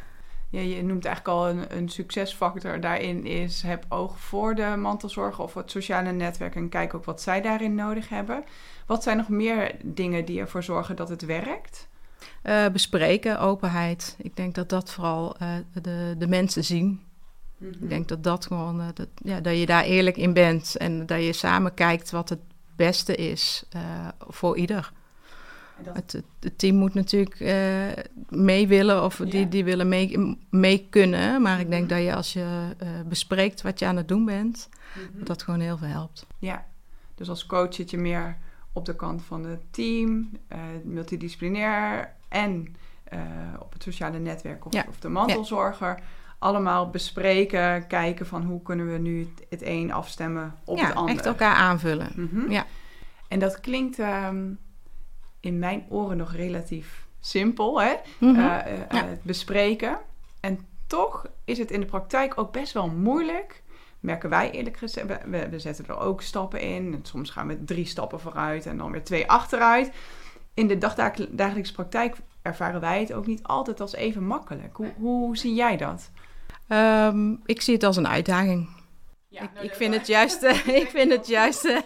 ja 0.50 0.60
je 0.60 0.82
noemt 0.82 1.04
eigenlijk 1.04 1.36
al 1.36 1.48
een, 1.48 1.76
een 1.76 1.88
succesfactor 1.88 2.80
daarin 2.80 3.26
is 3.26 3.62
heb 3.62 3.84
oog 3.88 4.20
voor 4.20 4.54
de 4.54 4.74
mantelzorg 4.78 5.40
of 5.40 5.54
het 5.54 5.70
sociale 5.70 6.12
netwerk 6.12 6.54
en 6.54 6.68
kijk 6.68 6.94
ook 6.94 7.04
wat 7.04 7.22
zij 7.22 7.40
daarin 7.40 7.74
nodig 7.74 8.08
hebben. 8.08 8.44
Wat 8.86 9.02
zijn 9.02 9.16
nog 9.16 9.28
meer 9.28 9.74
dingen 9.82 10.24
die 10.24 10.40
ervoor 10.40 10.62
zorgen 10.62 10.96
dat 10.96 11.08
het 11.08 11.24
werkt? 11.24 11.88
Uh, 12.44 12.68
bespreken, 12.68 13.40
openheid. 13.40 14.16
Ik 14.18 14.36
denk 14.36 14.54
dat 14.54 14.68
dat 14.68 14.90
vooral 14.90 15.36
de, 15.82 16.14
de 16.18 16.28
mensen 16.28 16.64
zien. 16.64 16.86
Mm 16.86 17.72
-hmm. 17.72 17.82
Ik 17.82 17.88
denk 17.88 18.08
dat 18.08 18.24
dat 18.24 18.46
gewoon, 18.46 18.82
dat, 18.94 19.08
ja, 19.14 19.40
dat 19.40 19.58
je 19.58 19.66
daar 19.66 19.84
eerlijk 19.84 20.16
in 20.16 20.32
bent 20.32 20.76
en 20.76 21.06
dat 21.06 21.24
je 21.24 21.32
samen 21.32 21.74
kijkt 21.74 22.10
wat 22.10 22.28
het 22.28 22.40
beste 22.76 23.14
is 23.14 23.64
uh, 23.76 24.08
voor 24.18 24.56
ieder. 24.56 24.92
Dat... 25.82 25.96
Het, 25.96 26.22
het, 26.40 26.58
team 26.58 26.76
moet 26.76 26.94
natuurlijk 26.94 27.40
uh, 27.40 28.04
mee 28.28 28.68
willen 28.68 29.04
of 29.04 29.18
ja. 29.18 29.24
die, 29.24 29.48
die 29.48 29.64
willen 29.64 29.88
mee, 29.88 30.38
mee 30.50 30.86
kunnen. 30.90 31.42
Maar 31.42 31.60
ik 31.60 31.70
denk 31.70 31.84
mhm. 31.84 31.94
dat 31.94 32.04
je 32.04 32.14
als 32.14 32.32
je 32.32 32.74
uh, 32.82 32.88
bespreekt 33.08 33.62
wat 33.62 33.78
je 33.78 33.86
aan 33.86 33.96
het 33.96 34.08
doen 34.08 34.24
bent, 34.24 34.68
mm-hmm. 34.94 35.18
dat 35.18 35.26
dat 35.26 35.42
gewoon 35.42 35.60
heel 35.60 35.76
veel 35.76 35.88
helpt. 35.88 36.26
Ja, 36.38 36.66
dus 37.14 37.28
als 37.28 37.46
coach 37.46 37.74
zit 37.74 37.90
je 37.90 37.98
meer 37.98 38.38
op 38.72 38.84
de 38.84 38.96
kant 38.96 39.22
van 39.22 39.44
het 39.44 39.60
team, 39.70 40.30
multidisciplinair 40.82 42.14
en 42.28 42.76
op 43.58 43.72
het 43.72 43.82
sociale 43.82 44.18
netwerk 44.18 44.66
of, 44.66 44.72
ja. 44.72 44.84
of 44.88 44.98
de 44.98 45.08
mantelzorger. 45.08 45.96
Ja 45.96 46.02
allemaal 46.44 46.90
bespreken, 46.90 47.86
kijken 47.86 48.26
van 48.26 48.42
hoe 48.42 48.62
kunnen 48.62 48.92
we 48.92 48.98
nu 48.98 49.28
het 49.48 49.62
een 49.62 49.92
afstemmen 49.92 50.54
op 50.64 50.78
ja, 50.78 50.86
het 50.86 50.94
ander. 50.94 51.14
echt 51.14 51.26
elkaar 51.26 51.54
aanvullen. 51.54 52.12
Mm 52.14 52.28
-hmm. 52.32 52.50
Ja. 52.50 52.66
En 53.28 53.38
dat 53.38 53.60
klinkt 53.60 53.98
um, 53.98 54.58
in 55.40 55.58
mijn 55.58 55.84
oren 55.88 56.16
nog 56.16 56.32
relatief 56.32 57.06
simpel, 57.20 57.82
hè? 57.82 57.94
Mm 58.18 58.34
-hmm. 58.34 58.44
uh, 58.44 58.44
uh, 58.44 58.78
ja. 58.90 59.06
Het 59.06 59.22
bespreken. 59.22 59.98
En 60.40 60.58
toch 60.86 61.26
is 61.44 61.58
het 61.58 61.70
in 61.70 61.80
de 61.80 61.86
praktijk 61.86 62.38
ook 62.38 62.52
best 62.52 62.72
wel 62.72 62.88
moeilijk. 62.88 63.62
Merken 64.00 64.30
wij 64.30 64.50
eerlijk 64.50 64.76
gezegd, 64.76 65.06
we, 65.26 65.48
we 65.48 65.58
zetten 65.58 65.86
er 65.88 65.98
ook 65.98 66.22
stappen 66.22 66.60
in. 66.60 66.94
En 66.94 67.00
soms 67.02 67.30
gaan 67.30 67.46
we 67.46 67.64
drie 67.64 67.86
stappen 67.86 68.20
vooruit 68.20 68.66
en 68.66 68.78
dan 68.78 68.90
weer 68.90 69.04
twee 69.04 69.30
achteruit. 69.30 69.92
In 70.54 70.66
de 70.66 70.78
dagdagelijkse 70.78 71.72
praktijk 71.72 72.16
ervaren 72.42 72.80
wij 72.80 73.00
het 73.00 73.12
ook 73.12 73.26
niet 73.26 73.42
altijd 73.42 73.80
als 73.80 73.94
even 73.94 74.26
makkelijk. 74.26 74.76
Hoe, 74.76 74.92
hoe 74.96 75.36
zie 75.36 75.54
jij 75.54 75.76
dat? 75.76 76.10
Um, 76.68 77.40
ik 77.44 77.60
zie 77.60 77.74
het 77.74 77.82
als 77.82 77.96
een 77.96 78.08
uitdaging. 78.08 78.68
Ja, 79.28 79.42
ik, 79.42 79.50
nou, 79.54 79.66
ik, 79.66 79.74
vind 79.74 79.94
het 79.94 80.06
juist, 80.06 80.42
ik 80.82 80.88
vind 80.92 81.12
het 81.12 81.26
juist 81.26 81.82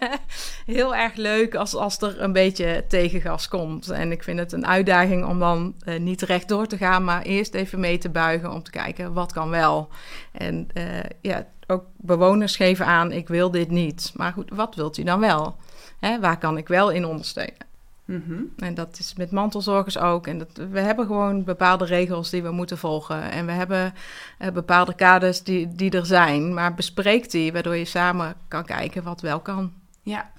heel 0.67 0.97
erg 0.97 1.15
leuk 1.15 1.55
als, 1.55 1.75
als 1.75 2.01
er 2.01 2.21
een 2.21 2.33
beetje 2.33 2.85
tegengas 2.89 3.49
komt. 3.49 3.91
En 3.91 4.13
ik 4.13 4.23
vind 4.23 4.39
het 4.39 4.53
een 4.53 4.67
uitdaging 4.67 5.27
om 5.27 5.39
dan 5.39 5.75
uh, 5.85 5.99
niet 5.99 6.23
rechtdoor 6.23 6.67
te 6.67 6.77
gaan, 6.77 7.05
maar 7.05 7.23
eerst 7.23 7.55
even 7.55 7.81
mee 7.81 7.99
te 7.99 8.09
buigen 8.09 8.53
om 8.53 8.63
te 8.63 8.71
kijken 8.71 9.13
wat 9.13 9.33
kan 9.33 9.51
wel. 9.51 9.89
En 10.33 10.69
uh, 10.75 10.85
ja, 11.21 11.47
ook 11.67 11.85
bewoners 11.97 12.57
geven 12.57 12.87
aan, 12.87 13.13
ik 13.13 13.29
wil 13.29 13.51
dit 13.51 13.71
niet. 13.71 14.13
Maar 14.15 14.33
goed, 14.33 14.51
wat 14.55 14.75
wilt 14.75 14.99
u 14.99 15.03
dan 15.03 15.21
wel? 15.21 15.57
Hè, 16.01 16.21
waar 16.21 16.39
kan 16.39 16.57
ik 16.57 16.69
wel 16.69 16.91
in 16.91 17.05
ondersteunen? 17.05 17.68
Mm 18.09 18.23
-hmm. 18.27 18.53
En 18.57 18.75
dat 18.75 18.99
is 18.99 19.15
met 19.15 19.31
mantelzorgers 19.31 19.99
ook. 19.99 20.27
En 20.27 20.39
dat, 20.39 20.57
we 20.71 20.81
hebben 20.81 21.07
gewoon 21.07 21.45
bepaalde 21.45 21.85
regels 21.85 22.31
die 22.31 22.43
we 22.43 22.51
moeten 22.51 22.79
volgen. 22.79 23.31
En 23.31 23.47
we 23.47 23.53
hebben 23.53 23.95
uh, 24.39 24.51
bepaalde 24.51 24.95
kaders 24.95 25.43
die, 25.43 25.75
die 25.75 25.91
er 25.91 26.07
zijn. 26.07 26.55
Maar 26.55 26.75
bespreek 26.75 27.31
die, 27.31 27.53
waardoor 27.53 27.77
je 27.77 27.85
samen 27.85 28.35
kan 28.49 28.65
kijken 28.65 29.03
wat 29.03 29.21
wel 29.21 29.41
kan. 29.41 29.73
Ja. 30.03 30.31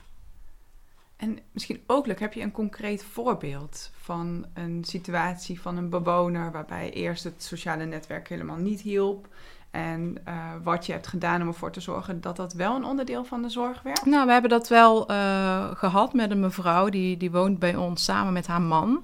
En 1.16 1.40
misschien 1.52 1.82
ook 1.88 2.06
leuk, 2.06 2.20
heb 2.20 2.34
je 2.34 2.42
een 2.42 2.52
concreet 2.52 3.04
voorbeeld 3.04 3.92
van 3.94 4.46
een 4.54 4.84
situatie 4.84 5.62
van 5.62 5.78
een 5.78 5.90
bewoner 5.90 6.52
waarbij 6.52 6.92
eerst 6.92 7.24
het 7.24 7.44
sociale 7.44 7.86
netwerk 7.86 8.28
helemaal 8.28 8.58
niet 8.58 8.82
hielp 8.82 9.28
en 9.72 10.18
uh, 10.28 10.54
wat 10.64 10.86
je 10.86 10.92
hebt 10.92 11.08
gedaan 11.08 11.42
om 11.42 11.48
ervoor 11.48 11.72
te 11.72 11.80
zorgen 11.80 12.22
dat 12.22 12.36
dat 12.36 12.54
wel 12.54 12.76
een 12.76 12.84
onderdeel 12.84 13.24
van 13.24 13.42
de 13.42 13.50
zorg 13.50 13.82
werd? 13.82 14.06
Nou, 14.06 14.26
we 14.26 14.32
hebben 14.32 14.50
dat 14.50 14.68
wel 14.68 15.12
uh, 15.12 15.72
gehad 15.76 16.14
met 16.14 16.32
een 16.32 16.40
mevrouw 16.40 16.90
die, 16.90 17.18
die 17.18 17.32
woont 17.32 17.60
bij 17.60 17.76
ons 17.76 18.04
samen 18.04 18.34
met 18.34 18.48
haar 18.48 18.62
man. 18.62 19.04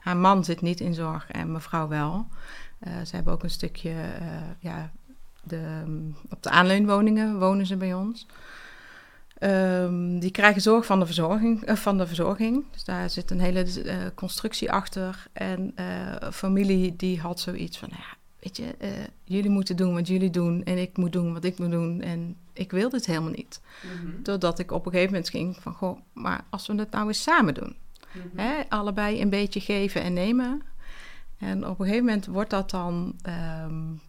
Haar 0.00 0.16
man 0.16 0.44
zit 0.44 0.60
niet 0.60 0.80
in 0.80 0.94
zorg 0.94 1.30
en 1.30 1.52
mevrouw 1.52 1.88
wel. 1.88 2.26
Uh, 2.80 2.92
ze 3.04 3.16
hebben 3.16 3.32
ook 3.32 3.42
een 3.42 3.50
stukje, 3.50 3.94
ja, 4.58 4.90
de, 5.42 5.80
um, 5.84 6.16
op 6.30 6.42
de 6.42 6.50
aanleunwoningen 6.50 7.38
wonen 7.38 7.66
ze 7.66 7.76
bij 7.76 7.94
ons. 7.94 8.26
Um, 9.40 10.18
die 10.18 10.30
krijgen 10.30 10.62
zorg 10.62 10.86
van 10.86 10.98
de 10.98 11.06
verzorging. 11.06 11.62
Van 11.64 11.98
de 11.98 12.06
verzorging. 12.06 12.64
Dus 12.70 12.84
daar 12.84 13.10
zit 13.10 13.30
een 13.30 13.40
hele 13.40 13.66
constructie 14.14 14.72
achter. 14.72 15.26
En 15.32 15.74
familie 16.32 16.96
die 16.96 17.20
had 17.20 17.40
zoiets 17.40 17.78
van, 17.78 17.88
nou 17.88 18.00
ja, 18.02 18.16
weet 18.46 18.56
je, 18.56 19.08
jullie 19.24 19.50
moeten 19.50 19.76
doen 19.76 19.94
wat 19.94 20.06
jullie 20.06 20.30
doen 20.30 20.64
en 20.64 20.78
ik 20.78 20.96
moet 20.96 21.12
doen 21.12 21.32
wat 21.32 21.44
ik 21.44 21.58
moet 21.58 21.70
doen. 21.70 22.00
En 22.00 22.36
ik 22.52 22.70
wil 22.70 22.88
dit 22.88 23.06
helemaal 23.06 23.30
niet. 23.30 23.60
Mm 23.82 23.90
-hmm. 23.90 24.22
Doordat 24.22 24.58
ik 24.58 24.72
op 24.72 24.86
een 24.86 24.92
gegeven 24.92 25.12
moment 25.12 25.30
ging 25.30 25.56
van, 25.60 25.72
goh, 25.72 25.98
maar 26.12 26.44
als 26.50 26.66
we 26.66 26.74
het 26.74 26.90
nou 26.90 27.06
eens 27.06 27.22
samen 27.22 27.54
doen. 27.54 27.76
Mm 28.12 28.22
-hmm. 28.22 28.38
Hè, 28.38 28.62
allebei 28.68 29.20
een 29.20 29.30
beetje 29.30 29.60
geven 29.60 30.02
en 30.02 30.12
nemen. 30.12 30.62
En 31.38 31.66
op 31.66 31.78
een 31.78 31.86
gegeven 31.86 32.04
moment 32.04 32.26
wordt 32.26 32.50
dat 32.50 32.70
dan... 32.70 33.14
Um, 33.64 34.00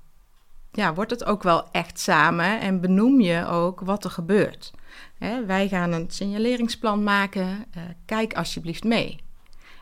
ja, 0.72 0.94
wordt 0.94 1.12
het 1.12 1.26
ook 1.26 1.44
wel 1.44 1.72
echt 1.72 2.00
samen 2.00 2.60
en 2.60 2.82
benoem 2.82 3.22
je 3.22 3.46
ook 3.46 3.80
wat 3.80 4.04
er 4.04 4.10
gebeurt. 4.10 4.74
Hè, 5.18 5.46
wij 5.46 5.68
gaan 5.68 5.92
een 5.92 6.10
signaleringsplan 6.10 7.04
maken. 7.04 7.48
Uh, 7.48 7.84
kijk 8.06 8.34
alsjeblieft 8.34 8.84
mee. 8.84 9.20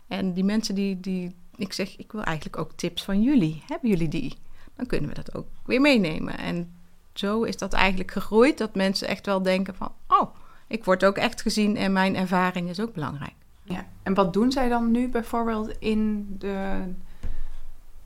En 0.07 0.33
die 0.33 0.43
mensen 0.43 0.75
die, 0.75 0.99
die, 0.99 1.35
ik 1.55 1.73
zeg, 1.73 1.97
ik 1.97 2.11
wil 2.11 2.23
eigenlijk 2.23 2.57
ook 2.57 2.71
tips 2.75 3.03
van 3.03 3.21
jullie. 3.21 3.63
Hebben 3.67 3.89
jullie 3.89 4.07
die? 4.07 4.33
Dan 4.75 4.85
kunnen 4.85 5.09
we 5.09 5.15
dat 5.15 5.35
ook 5.35 5.47
weer 5.65 5.81
meenemen. 5.81 6.37
En 6.37 6.73
zo 7.13 7.43
is 7.43 7.57
dat 7.57 7.73
eigenlijk 7.73 8.11
gegroeid, 8.11 8.57
dat 8.57 8.75
mensen 8.75 9.07
echt 9.07 9.25
wel 9.25 9.41
denken 9.41 9.75
van, 9.75 9.91
oh, 10.07 10.35
ik 10.67 10.83
word 10.83 11.05
ook 11.05 11.17
echt 11.17 11.41
gezien 11.41 11.77
en 11.77 11.93
mijn 11.93 12.15
ervaring 12.15 12.69
is 12.69 12.79
ook 12.79 12.93
belangrijk. 12.93 13.33
Ja, 13.63 13.85
en 14.03 14.13
wat 14.13 14.33
doen 14.33 14.51
zij 14.51 14.69
dan 14.69 14.91
nu 14.91 15.09
bijvoorbeeld 15.09 15.75
in 15.79 16.25
de 16.39 16.81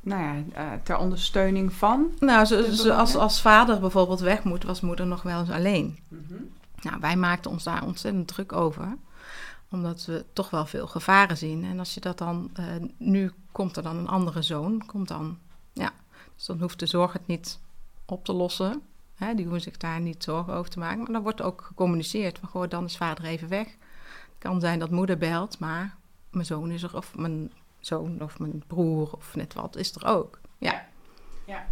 nou 0.02 0.22
ja, 0.22 0.36
uh, 0.36 0.72
ter 0.84 0.98
ondersteuning 0.98 1.74
van? 1.74 2.12
Nou, 2.20 2.46
zo, 2.46 2.72
zo, 2.72 2.90
als, 2.90 3.16
als 3.16 3.42
vader 3.42 3.80
bijvoorbeeld 3.80 4.20
weg 4.20 4.44
moet, 4.44 4.64
was 4.64 4.82
moeder 4.82 5.08
nog 5.08 5.22
wel 5.22 5.40
eens 5.40 5.50
alleen. 5.50 6.00
Mm 6.08 6.26
-hmm. 6.28 6.50
Nou, 6.82 6.98
wij 7.00 7.16
maakten 7.16 7.52
ons 7.52 7.64
daar 7.64 7.86
ontzettend 7.86 8.28
druk 8.28 8.54
over, 8.54 8.98
omdat 9.70 10.06
we 10.06 10.26
toch 10.34 10.50
wel 10.50 10.66
veel 10.66 10.88
gevaren 10.88 11.38
zien. 11.38 11.64
En 11.64 11.80
als 11.80 11.94
je 11.94 12.00
dat 12.00 12.18
dan, 12.18 12.52
uh, 12.60 12.66
nu 12.98 13.32
komt 13.52 13.78
er 13.78 13.84
dan 13.84 13.98
een 13.98 14.08
andere 14.08 14.42
zoon, 14.42 14.86
komt 14.86 15.08
dan, 15.08 15.38
ja, 15.74 15.92
dus 16.40 16.48
dan 16.48 16.60
hoeft 16.60 16.80
de 16.80 16.86
zorg 16.86 17.14
het 17.14 17.28
niet 17.28 17.60
op 18.06 18.26
te 18.26 18.34
lossen. 18.34 18.82
Hè, 19.16 19.34
die 19.34 19.46
hoeven 19.46 19.62
zich 19.62 19.78
daar 19.78 20.00
niet 20.00 20.24
zorgen 20.24 20.54
over 20.54 20.72
te 20.72 20.80
maken. 20.80 20.98
Maar 20.98 21.12
dan 21.12 21.22
wordt 21.22 21.42
ook 21.42 21.62
gecommuniceerd 21.62 22.40
van, 22.40 22.50
goh, 22.50 22.70
dan 22.70 22.86
is 22.86 22.98
vader 22.98 23.26
even 23.26 23.50
weg. 23.50 23.68
Het 23.68 24.38
kan 24.38 24.60
zijn 24.60 24.80
dat 24.80 24.90
moeder 24.90 25.18
belt, 25.18 25.60
maar 25.60 25.96
mijn 26.30 26.46
zoon 26.46 26.72
is 26.72 26.84
er, 26.84 26.96
of 26.96 27.16
mijn 27.18 27.52
zoon 27.80 28.22
of 28.22 28.40
mijn 28.40 28.64
broer 28.68 29.12
of 29.12 29.36
net 29.36 29.54
wat 29.54 29.76
is 29.76 29.96
er 29.96 30.06
ook. 30.06 30.40
Ja. 30.58 30.86
ja. 31.46 31.66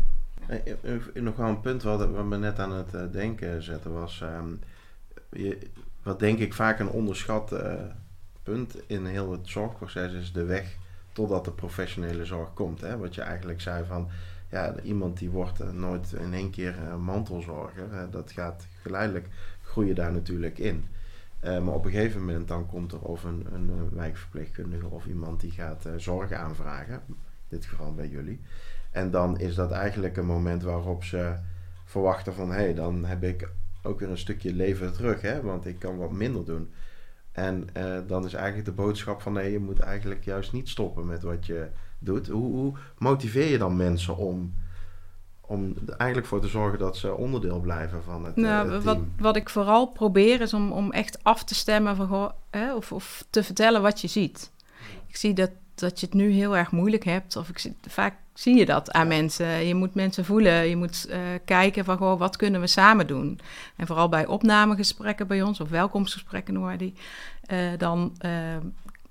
ja. 0.48 1.22
Nog 1.22 1.36
wel 1.36 1.48
een 1.48 1.62
punt 1.62 1.84
wat, 1.84 2.10
wat 2.10 2.26
me 2.26 2.38
net 2.38 2.60
aan 2.60 2.72
het 2.72 2.94
uh, 2.94 3.02
denken 3.12 3.64
zetten 3.64 3.94
was. 3.94 4.22
Um, 4.22 4.60
je, 5.30 5.70
wat 6.04 6.20
denk 6.20 6.40
ik 6.40 6.54
vaak 6.54 6.80
een 6.80 6.90
onderschat 6.90 7.52
uh, 7.52 7.74
punt 8.44 8.76
in 8.88 9.06
heel 9.06 9.32
het 9.32 9.48
zorgproces 9.48 10.14
is 10.14 10.34
de 10.34 10.44
weg 10.44 10.78
totdat 11.12 11.46
de 11.46 11.52
professionele 11.52 12.26
zorg 12.26 12.54
komt. 12.54 12.82
Hè? 12.82 12.98
Wat 12.98 13.16
je 13.16 13.22
eigenlijk 13.22 13.62
zei 13.62 13.86
van 13.86 14.10
ja, 14.50 14.82
iemand 14.82 15.18
die 15.18 15.30
wordt 15.30 15.62
uh, 15.62 15.70
nooit 15.70 16.14
in 16.14 16.34
één 16.34 16.50
keer 16.50 16.76
mantelzorger. 17.00 18.10
dat 18.12 18.32
gaat 18.32 18.68
geleidelijk 18.82 19.28
groeien 19.62 19.96
daar 19.96 20.12
natuurlijk 20.12 20.58
in. 20.58 20.88
Maar 21.42 21.74
op 21.74 21.86
een 21.86 21.92
gegeven 21.92 22.20
moment 22.20 22.48
dan 22.48 22.66
komt 22.66 22.92
er 22.92 23.02
of 23.02 23.24
een, 23.24 23.48
een 23.54 23.90
wijkverpleegkundige 23.92 24.88
of 24.88 25.06
iemand 25.06 25.40
die 25.42 25.52
gaat 25.52 25.86
uh, 25.86 25.94
zorg 25.98 26.32
aanvragen. 26.32 27.02
In 27.08 27.16
dit 27.48 27.66
geval 27.66 27.94
bij 27.94 28.08
jullie. 28.08 28.42
En 28.92 29.12
dan 29.12 29.40
is 29.40 29.56
dat 29.56 29.72
eigenlijk 29.72 30.18
een 30.18 30.26
moment 30.26 30.64
waarop 30.64 31.04
ze 31.04 31.36
verwachten 31.86 32.34
van... 32.34 32.50
hé, 32.50 32.56
hey, 32.56 32.74
dan 32.74 33.06
heb 33.06 33.24
ik 33.24 33.50
ook 33.84 34.00
weer 34.00 34.10
een 34.10 34.18
stukje 34.18 34.54
leven 34.54 34.94
terug, 34.94 35.22
hè, 35.22 35.42
want 35.42 35.66
ik 35.66 35.80
kan 35.80 35.98
wat 35.98 36.12
minder 36.12 36.46
doen. 36.46 36.72
En 37.32 37.68
dan 38.08 38.26
is 38.26 38.34
eigenlijk 38.34 38.66
de 38.66 38.72
boodschap 38.72 39.22
van... 39.22 39.34
nee, 39.34 39.52
je 39.52 39.60
moet 39.60 39.80
eigenlijk 39.80 40.24
juist 40.24 40.54
niet 40.54 40.70
stoppen 40.70 41.06
met 41.06 41.24
wat 41.24 41.46
je 41.46 41.68
doet. 42.00 42.28
Hoe, 42.28 42.52
hoe 42.52 42.74
motiveer 42.98 43.50
je 43.50 43.58
dan 43.58 43.76
mensen 43.76 44.18
om 44.18 44.54
om 45.48 45.74
er 45.88 45.94
eigenlijk 45.94 46.30
voor 46.30 46.42
te 46.42 46.48
zorgen 46.48 46.80
dat 46.80 46.98
ze 46.98 47.16
onderdeel 47.16 47.60
blijven 47.60 48.04
van 48.04 48.26
het, 48.26 48.36
nou, 48.36 48.72
het 48.72 48.84
wat, 48.84 48.98
wat 49.18 49.36
ik 49.36 49.50
vooral 49.50 49.86
probeer 49.88 50.42
is 50.42 50.54
om, 50.54 50.72
om 50.72 50.92
echt 50.92 51.24
af 51.24 51.44
te 51.44 51.56
stemmen 51.56 51.96
van, 51.96 52.32
hè, 52.50 52.76
of, 52.76 52.92
of 52.92 53.26
te 53.30 53.44
vertellen 53.44 53.82
wat 53.82 54.02
je 54.02 54.08
ziet. 54.08 54.52
Ik 55.08 55.16
zie 55.16 55.34
dat, 55.34 55.52
dat 55.76 56.00
je 56.00 56.06
het 56.06 56.16
nu 56.16 56.32
heel 56.32 56.58
erg 56.58 56.72
moeilijk 56.72 57.04
hebt, 57.04 57.36
of 57.36 57.50
ik 57.50 57.60
zie, 57.60 57.76
vaak 57.88 58.16
zie 58.34 58.56
je 58.56 58.66
dat 58.66 58.92
aan 58.92 59.08
mensen. 59.08 59.48
Je 59.48 59.76
moet 59.76 59.96
mensen 59.96 60.26
voelen, 60.26 60.70
je 60.70 60.76
moet 60.76 61.08
uh, 61.10 61.18
kijken 61.46 61.86
van 61.86 61.98
goh, 61.98 62.20
wat 62.20 62.36
kunnen 62.36 62.62
we 62.62 62.68
samen 62.68 63.08
doen. 63.08 63.40
En 63.76 63.88
vooral 63.88 64.10
bij 64.10 64.26
opnamegesprekken 64.26 65.28
bij 65.28 65.42
ons, 65.42 65.60
of 65.60 65.70
welkomstgesprekken 65.70 66.54
noemen 66.54 66.78
wij 66.78 66.88
die, 66.88 66.94
uh, 67.52 67.78
dan 67.78 68.18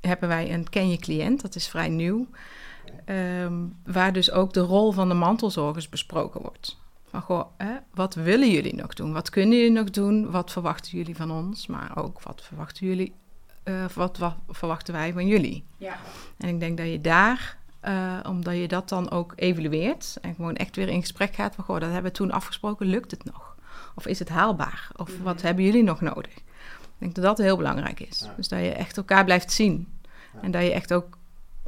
hebben 0.01 0.29
wij 0.29 0.53
een 0.53 0.69
ken 0.69 0.91
je 0.91 0.99
cliënt, 0.99 1.43
dat 1.43 1.55
is 1.55 1.69
vrij 1.69 1.89
nieuw. 1.89 2.27
Um, 3.09 3.77
waar 3.85 4.13
dus 4.13 4.31
ook 4.31 4.53
de 4.53 4.61
rol 4.61 4.93
van 4.93 5.09
de 5.09 5.15
mantelzorgers 5.15 5.89
besproken 5.89 6.43
wordt. 6.43 6.79
Van 7.11 7.23
goh, 7.23 7.47
hè, 7.57 7.77
wat 7.95 8.15
willen 8.15 8.51
jullie 8.51 8.75
nog 8.75 8.95
doen? 8.95 9.13
Wat 9.13 9.31
kunnen 9.31 9.59
jullie 9.59 9.73
nog 9.73 9.91
doen? 9.91 10.31
Wat 10.31 10.53
verwachten 10.53 10.99
jullie 10.99 11.17
van 11.17 11.31
ons? 11.31 11.67
Maar 11.67 11.97
ook 11.97 12.23
wat 12.23 12.43
verwachten 12.45 12.87
jullie? 12.87 13.15
Uh, 13.65 13.85
wat, 13.95 14.19
wat, 14.19 14.35
verwachten 14.49 14.95
wij 14.95 15.13
van 15.13 15.27
jullie? 15.27 15.65
Ja. 15.77 15.97
En 16.39 16.49
ik 16.49 16.61
denk 16.61 16.79
dat 16.79 16.87
je 16.87 17.01
daar, 17.01 17.59
uh, 17.85 18.19
omdat 18.29 18.57
je 18.57 18.69
dat 18.69 18.89
dan 18.89 19.11
ook 19.11 19.33
evalueert 19.37 20.19
en 20.21 20.35
gewoon 20.35 20.55
echt 20.55 20.77
weer 20.77 20.89
in 20.89 21.01
gesprek 21.01 21.35
gaat 21.35 21.55
van 21.55 21.65
goh, 21.65 21.81
dat 21.81 21.93
hebben 21.93 22.11
we 22.11 22.17
toen 22.17 22.31
afgesproken, 22.31 22.87
lukt 22.87 23.11
het 23.11 23.25
nog? 23.25 23.57
Of 23.95 24.07
is 24.07 24.19
het 24.19 24.29
haalbaar? 24.29 24.91
Of 24.97 25.09
mm-hmm. 25.09 25.25
wat 25.25 25.43
hebben 25.43 25.65
jullie 25.65 25.83
nog 25.83 26.01
nodig? 26.01 26.37
Ik 26.37 26.99
denk 26.99 27.15
dat 27.15 27.25
dat 27.25 27.39
heel 27.39 27.57
belangrijk 27.57 28.01
is. 28.01 28.19
Ja. 28.19 28.33
Dus 28.37 28.49
dat 28.49 28.61
je 28.61 28.71
echt 28.73 28.97
elkaar 28.97 29.25
blijft 29.25 29.53
zien. 29.53 29.89
Ja. 30.35 30.41
En 30.43 30.51
dat 30.51 30.63
je 30.63 30.73
echt 30.73 30.93
ook 30.93 31.19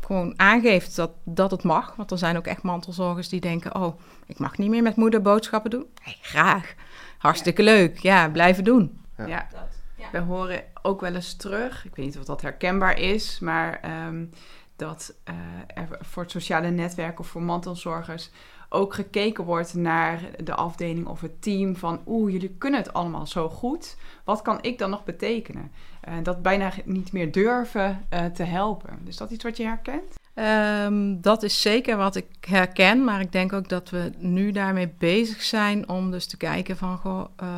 gewoon 0.05 0.35
aangeeft 0.37 0.97
dat, 0.97 1.11
dat 1.25 1.51
het 1.51 1.63
mag. 1.63 1.97
Want 1.97 2.11
er 2.11 2.19
zijn 2.19 2.37
ook 2.37 2.47
echt 2.47 2.63
mantelzorgers 2.63 3.29
die 3.29 3.41
denken: 3.41 3.75
Oh, 3.75 4.01
ik 4.27 4.39
mag 4.39 4.59
niet 4.59 4.71
meer 4.71 4.83
met 4.83 4.97
moeder 4.97 5.23
boodschappen 5.23 5.71
doen. 5.71 5.87
Hey, 6.03 6.17
graag. 6.21 6.75
Hartstikke 7.19 7.63
ja. 7.63 7.71
leuk. 7.73 7.99
Ja, 7.99 8.29
blijven 8.29 8.65
doen. 8.65 9.01
Ja. 9.17 9.27
ja. 9.27 9.49
ja. 9.97 10.11
We 10.13 10.19
horen 10.19 10.63
ook 10.83 11.01
wel 11.01 11.15
eens 11.15 11.37
terug, 11.37 11.85
ik 11.85 11.97
weet 11.97 12.07
niet 12.07 12.19
of 12.19 12.25
dat 12.25 12.43
herkenbaar 12.43 12.99
is, 12.99 13.39
maar 13.39 13.81
um, 14.07 14.31
dat 14.79 15.15
uh, 15.29 15.35
er 15.75 15.99
voor 16.01 16.23
het 16.23 16.33
sociale 16.33 16.71
netwerk 16.71 17.21
of 17.21 17.27
voor 17.27 17.43
mantelzorgers 17.43 18.31
ook 18.69 18.95
gekeken 18.95 19.45
wordt 19.45 19.75
naar 19.75 20.21
de 20.45 20.55
afdeling 20.55 21.07
of 21.07 21.21
het 21.21 21.43
team 21.43 21.77
van 21.77 22.01
oeh, 22.07 22.33
jullie 22.33 22.55
kunnen 22.59 22.81
het 22.81 22.93
allemaal 22.93 23.27
zo 23.27 23.49
goed. 23.49 23.97
Wat 24.25 24.43
kan 24.43 24.59
ik 24.63 24.79
dan 24.79 24.91
nog 24.91 25.05
betekenen? 25.05 25.73
Uh, 26.09 26.15
dat 26.23 26.43
bijna 26.43 26.73
niet 26.85 27.13
meer 27.13 27.33
durven 27.33 28.07
uh, 28.13 28.25
te 28.25 28.43
helpen. 28.43 28.99
Is 29.05 29.17
dat 29.17 29.31
iets 29.31 29.45
wat 29.45 29.57
je 29.57 29.65
herkent? 29.65 30.15
Um, 30.35 31.21
dat 31.21 31.43
is 31.43 31.61
zeker 31.61 31.97
wat 31.97 32.17
ik 32.17 32.27
herken, 32.41 33.05
maar 33.05 33.21
ik 33.21 33.33
denk 33.33 33.53
ook 33.53 33.69
dat 33.69 33.91
we 33.91 34.13
nu 34.19 34.53
daarmee 34.53 34.89
bezig 34.99 35.43
zijn 35.43 35.89
om 35.89 36.11
dus 36.11 36.27
te 36.27 36.37
kijken 36.37 36.77
van 36.77 36.99
goh, 36.99 37.25
uh, 37.43 37.49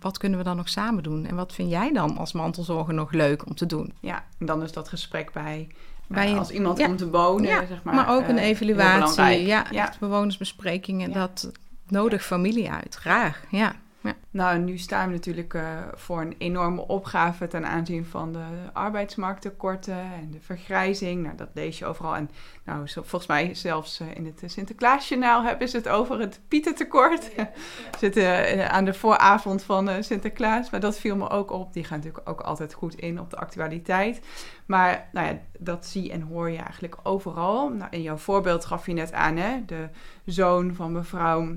wat 0.00 0.18
kunnen 0.18 0.38
we 0.38 0.44
dan 0.44 0.56
nog 0.56 0.68
samen 0.68 1.02
doen? 1.02 1.26
En 1.26 1.36
wat 1.36 1.52
vind 1.52 1.70
jij 1.70 1.92
dan 1.92 2.16
als 2.16 2.32
mantelzorger 2.32 2.94
nog 2.94 3.12
leuk 3.12 3.46
om 3.46 3.54
te 3.54 3.66
doen? 3.66 3.92
Ja, 4.00 4.24
en 4.38 4.46
dan 4.46 4.62
is 4.62 4.72
dat 4.72 4.88
gesprek 4.88 5.32
bij 5.32 5.68
bij 6.06 6.34
als 6.34 6.50
iemand 6.50 6.78
ja. 6.78 6.86
komt 6.86 6.98
te 6.98 7.10
wonen, 7.10 7.48
ja, 7.48 7.66
zeg 7.66 7.82
maar. 7.82 7.94
Maar 7.94 8.16
ook 8.16 8.28
een 8.28 8.36
uh, 8.36 8.42
evaluatie, 8.42 9.46
ja, 9.46 9.66
ja. 9.70 9.92
bewonersbesprekingen, 10.00 11.12
dat 11.12 11.50
nodig 11.88 12.24
familie 12.24 12.70
uit, 12.70 12.94
graag, 12.94 13.44
ja. 13.50 13.74
Ja. 14.06 14.14
Nou, 14.30 14.58
nu 14.58 14.78
staan 14.78 15.08
we 15.08 15.14
natuurlijk 15.14 15.54
uh, 15.54 15.62
voor 15.94 16.20
een 16.20 16.34
enorme 16.38 16.86
opgave 16.86 17.46
ten 17.46 17.66
aanzien 17.66 18.04
van 18.04 18.32
de 18.32 18.44
arbeidsmarkttekorten 18.72 19.98
en 19.98 20.30
de 20.30 20.40
vergrijzing. 20.40 21.22
Nou, 21.22 21.36
dat 21.36 21.48
lees 21.54 21.78
je 21.78 21.86
overal. 21.86 22.16
En 22.16 22.30
nou, 22.64 22.86
zo, 22.86 23.00
volgens 23.00 23.26
mij 23.26 23.54
zelfs 23.54 24.00
uh, 24.00 24.06
in 24.14 24.26
het 24.26 24.52
Sinterklaasjournaal 24.52 25.42
hebben 25.42 25.68
ze 25.68 25.76
het 25.76 25.88
over 25.88 26.20
het 26.20 26.40
pietentekort. 26.48 27.30
Ja, 27.36 27.42
ja. 27.42 27.50
zitten 27.98 28.56
uh, 28.56 28.68
aan 28.68 28.84
de 28.84 28.94
vooravond 28.94 29.62
van 29.62 30.04
Sinterklaas. 30.04 30.70
Maar 30.70 30.80
dat 30.80 30.98
viel 30.98 31.16
me 31.16 31.30
ook 31.30 31.50
op. 31.50 31.72
Die 31.72 31.84
gaan 31.84 31.98
natuurlijk 31.98 32.28
ook 32.28 32.40
altijd 32.40 32.74
goed 32.74 32.94
in 32.94 33.20
op 33.20 33.30
de 33.30 33.36
actualiteit. 33.36 34.20
Maar 34.66 35.08
nou 35.12 35.26
ja, 35.26 35.38
dat 35.58 35.86
zie 35.86 36.12
en 36.12 36.20
hoor 36.20 36.50
je 36.50 36.58
eigenlijk 36.58 36.96
overal. 37.02 37.68
Nou, 37.68 37.90
in 37.90 38.02
jouw 38.02 38.16
voorbeeld 38.16 38.64
gaf 38.64 38.86
je 38.86 38.92
net 38.92 39.12
aan, 39.12 39.36
hè, 39.36 39.64
de 39.64 39.88
zoon 40.24 40.74
van 40.74 40.92
mevrouw 40.92 41.56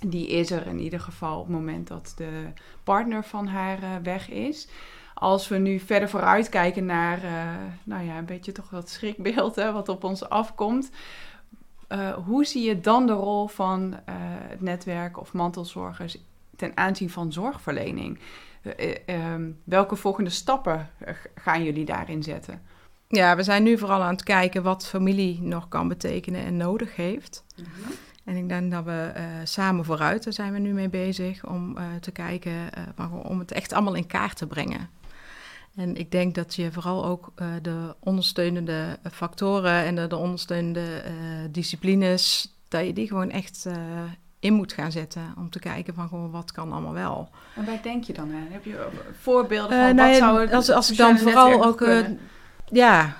die 0.00 0.26
is 0.26 0.50
er 0.50 0.66
in 0.66 0.78
ieder 0.80 1.00
geval 1.00 1.38
op 1.38 1.46
het 1.46 1.54
moment 1.54 1.88
dat 1.88 2.12
de 2.16 2.52
partner 2.84 3.24
van 3.24 3.46
haar 3.46 3.82
uh, 3.82 3.88
weg 4.02 4.30
is. 4.30 4.68
als 5.14 5.48
we 5.48 5.56
nu 5.56 5.78
verder 5.78 6.08
vooruit 6.08 6.48
kijken 6.48 6.84
naar, 6.84 7.24
uh, 7.24 7.30
nou 7.84 8.04
ja, 8.04 8.18
een 8.18 8.24
beetje 8.24 8.52
toch 8.52 8.68
dat 8.68 8.88
schrikbeeld 8.88 9.54
hè, 9.54 9.72
wat 9.72 9.88
op 9.88 10.04
ons 10.04 10.28
afkomt. 10.28 10.90
Uh, 11.88 12.12
hoe 12.12 12.44
zie 12.44 12.64
je 12.64 12.80
dan 12.80 13.06
de 13.06 13.12
rol 13.12 13.46
van 13.46 13.96
het 14.48 14.60
netwerk 14.60 15.20
of 15.20 15.32
mantelzorgers 15.32 16.18
ten 16.56 16.76
aanzien 16.76 17.10
van 17.10 17.32
zorgverlening? 17.32 18.18
Um, 19.06 19.60
welke 19.64 19.96
volgende 19.96 20.30
stappen 20.30 20.90
gaan 21.34 21.64
jullie 21.64 21.84
daarin 21.84 22.22
zetten? 22.22 22.62
Ja, 23.08 23.36
we 23.36 23.42
zijn 23.42 23.62
nu 23.62 23.78
vooral 23.78 24.02
aan 24.02 24.12
het 24.12 24.22
kijken 24.22 24.62
wat 24.62 24.86
familie 24.86 25.42
nog 25.42 25.68
kan 25.68 25.88
betekenen 25.88 26.44
en 26.44 26.56
nodig 26.56 26.96
heeft. 26.96 27.44
Mm 27.56 27.64
-hmm. 27.64 27.92
En 28.26 28.36
ik 28.36 28.48
denk 28.48 28.70
dat 28.70 28.84
we 28.84 29.12
uh, 29.16 29.22
samen 29.44 29.84
vooruit, 29.84 30.24
daar 30.24 30.32
zijn 30.32 30.52
we 30.52 30.58
nu 30.58 30.72
mee 30.72 30.88
bezig, 30.88 31.46
om 31.46 31.76
uh, 31.78 31.84
te 32.00 32.10
kijken, 32.10 32.52
uh, 32.98 33.26
om 33.26 33.38
het 33.38 33.52
echt 33.52 33.72
allemaal 33.72 33.94
in 33.94 34.06
kaart 34.06 34.36
te 34.36 34.46
brengen. 34.46 34.88
En 35.76 35.96
ik 35.96 36.10
denk 36.10 36.34
dat 36.34 36.54
je 36.54 36.72
vooral 36.72 37.04
ook 37.04 37.32
de 37.62 37.94
ondersteunende 37.98 38.98
factoren 39.12 39.84
en 39.84 39.94
de, 39.94 40.06
de 40.06 40.16
ondersteunende 40.16 41.02
disciplines, 41.50 42.54
dat 42.68 42.86
je 42.86 42.92
die 42.92 43.08
gewoon 43.08 43.30
echt 43.30 43.66
in 44.40 44.52
moet 44.52 44.72
gaan 44.72 44.92
zetten. 44.92 45.34
Om 45.38 45.50
te 45.50 45.58
kijken 45.58 45.94
van 45.94 46.08
gewoon 46.08 46.30
wat 46.30 46.52
kan 46.52 46.72
allemaal 46.72 46.92
wel. 46.92 47.28
En 47.54 47.64
waar 47.64 47.82
denk 47.82 48.04
je 48.04 48.12
dan 48.12 48.32
aan? 48.34 48.46
Heb 48.50 48.64
je 48.64 48.88
voorbeelden 49.20 49.86
van 49.86 49.94
nou 49.94 50.08
wat 50.10 50.18
zou 50.18 50.40
het 50.40 50.52
als, 50.52 50.70
als 50.70 50.90
ik 50.90 50.96
dan 50.96 51.18
vooral 51.18 51.64
ook... 51.64 51.86
ja, 52.64 53.16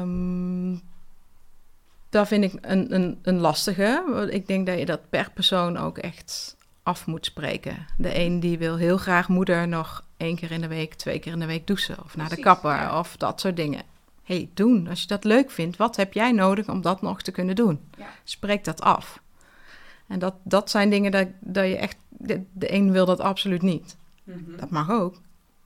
um, 0.00 0.80
dat 2.10 2.28
vind 2.28 2.44
ik 2.44 2.52
een, 2.60 2.94
een, 2.94 3.18
een 3.22 3.38
lastige. 3.38 4.28
Ik 4.30 4.46
denk 4.46 4.66
dat 4.66 4.78
je 4.78 4.86
dat 4.86 5.08
per 5.08 5.30
persoon 5.34 5.76
ook 5.76 5.98
echt 5.98 6.56
af 6.82 7.06
moet 7.06 7.24
spreken. 7.24 7.86
De 7.96 8.18
een 8.18 8.40
die 8.40 8.58
wil 8.58 8.76
heel 8.76 8.96
graag 8.96 9.28
moeder 9.28 9.68
nog 9.68 10.04
één 10.16 10.36
keer 10.36 10.50
in 10.50 10.60
de 10.60 10.68
week, 10.68 10.94
twee 10.94 11.18
keer 11.18 11.32
in 11.32 11.38
de 11.38 11.46
week 11.46 11.66
douchen. 11.66 12.04
Of 12.04 12.16
naar 12.16 12.28
de 12.28 12.40
kapper 12.40 12.70
ja. 12.70 12.98
of 12.98 13.16
dat 13.16 13.40
soort 13.40 13.56
dingen. 13.56 13.82
hey, 14.22 14.50
doen. 14.54 14.88
Als 14.88 15.00
je 15.00 15.06
dat 15.06 15.24
leuk 15.24 15.50
vindt, 15.50 15.76
wat 15.76 15.96
heb 15.96 16.12
jij 16.12 16.32
nodig 16.32 16.68
om 16.68 16.80
dat 16.80 17.02
nog 17.02 17.22
te 17.22 17.30
kunnen 17.30 17.56
doen? 17.56 17.80
Ja. 17.98 18.06
Spreek 18.24 18.64
dat 18.64 18.80
af. 18.80 19.22
En 20.06 20.18
dat, 20.18 20.34
dat 20.42 20.70
zijn 20.70 20.90
dingen 20.90 21.10
dat, 21.10 21.28
dat 21.40 21.66
je 21.66 21.76
echt... 21.76 21.96
De, 22.08 22.42
de 22.52 22.72
een 22.72 22.92
wil 22.92 23.06
dat 23.06 23.20
absoluut 23.20 23.62
niet. 23.62 23.96
Mm 24.24 24.44
-hmm. 24.46 24.56
Dat 24.56 24.70
mag 24.70 24.90
ook. 24.90 25.20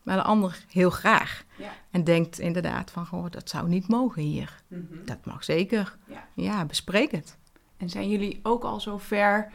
Maar 0.05 0.17
de 0.17 0.23
ander 0.23 0.65
heel 0.69 0.91
graag. 0.91 1.45
Ja. 1.57 1.73
En 1.91 2.05
denkt 2.05 2.39
inderdaad 2.39 2.91
van, 2.91 3.07
goh, 3.07 3.31
dat 3.31 3.49
zou 3.49 3.69
niet 3.69 3.89
mogen 3.89 4.23
hier. 4.23 4.63
Mm 4.69 4.89
-hmm. 4.91 5.05
Dat 5.05 5.25
mag 5.25 5.45
zeker. 5.45 5.97
Ja. 6.07 6.25
ja. 6.35 6.65
bespreek 6.65 7.11
het. 7.11 7.37
En 7.77 7.89
zijn 7.91 8.09
jullie 8.09 8.41
ook 8.43 8.65
al 8.65 8.81
zover 8.81 9.53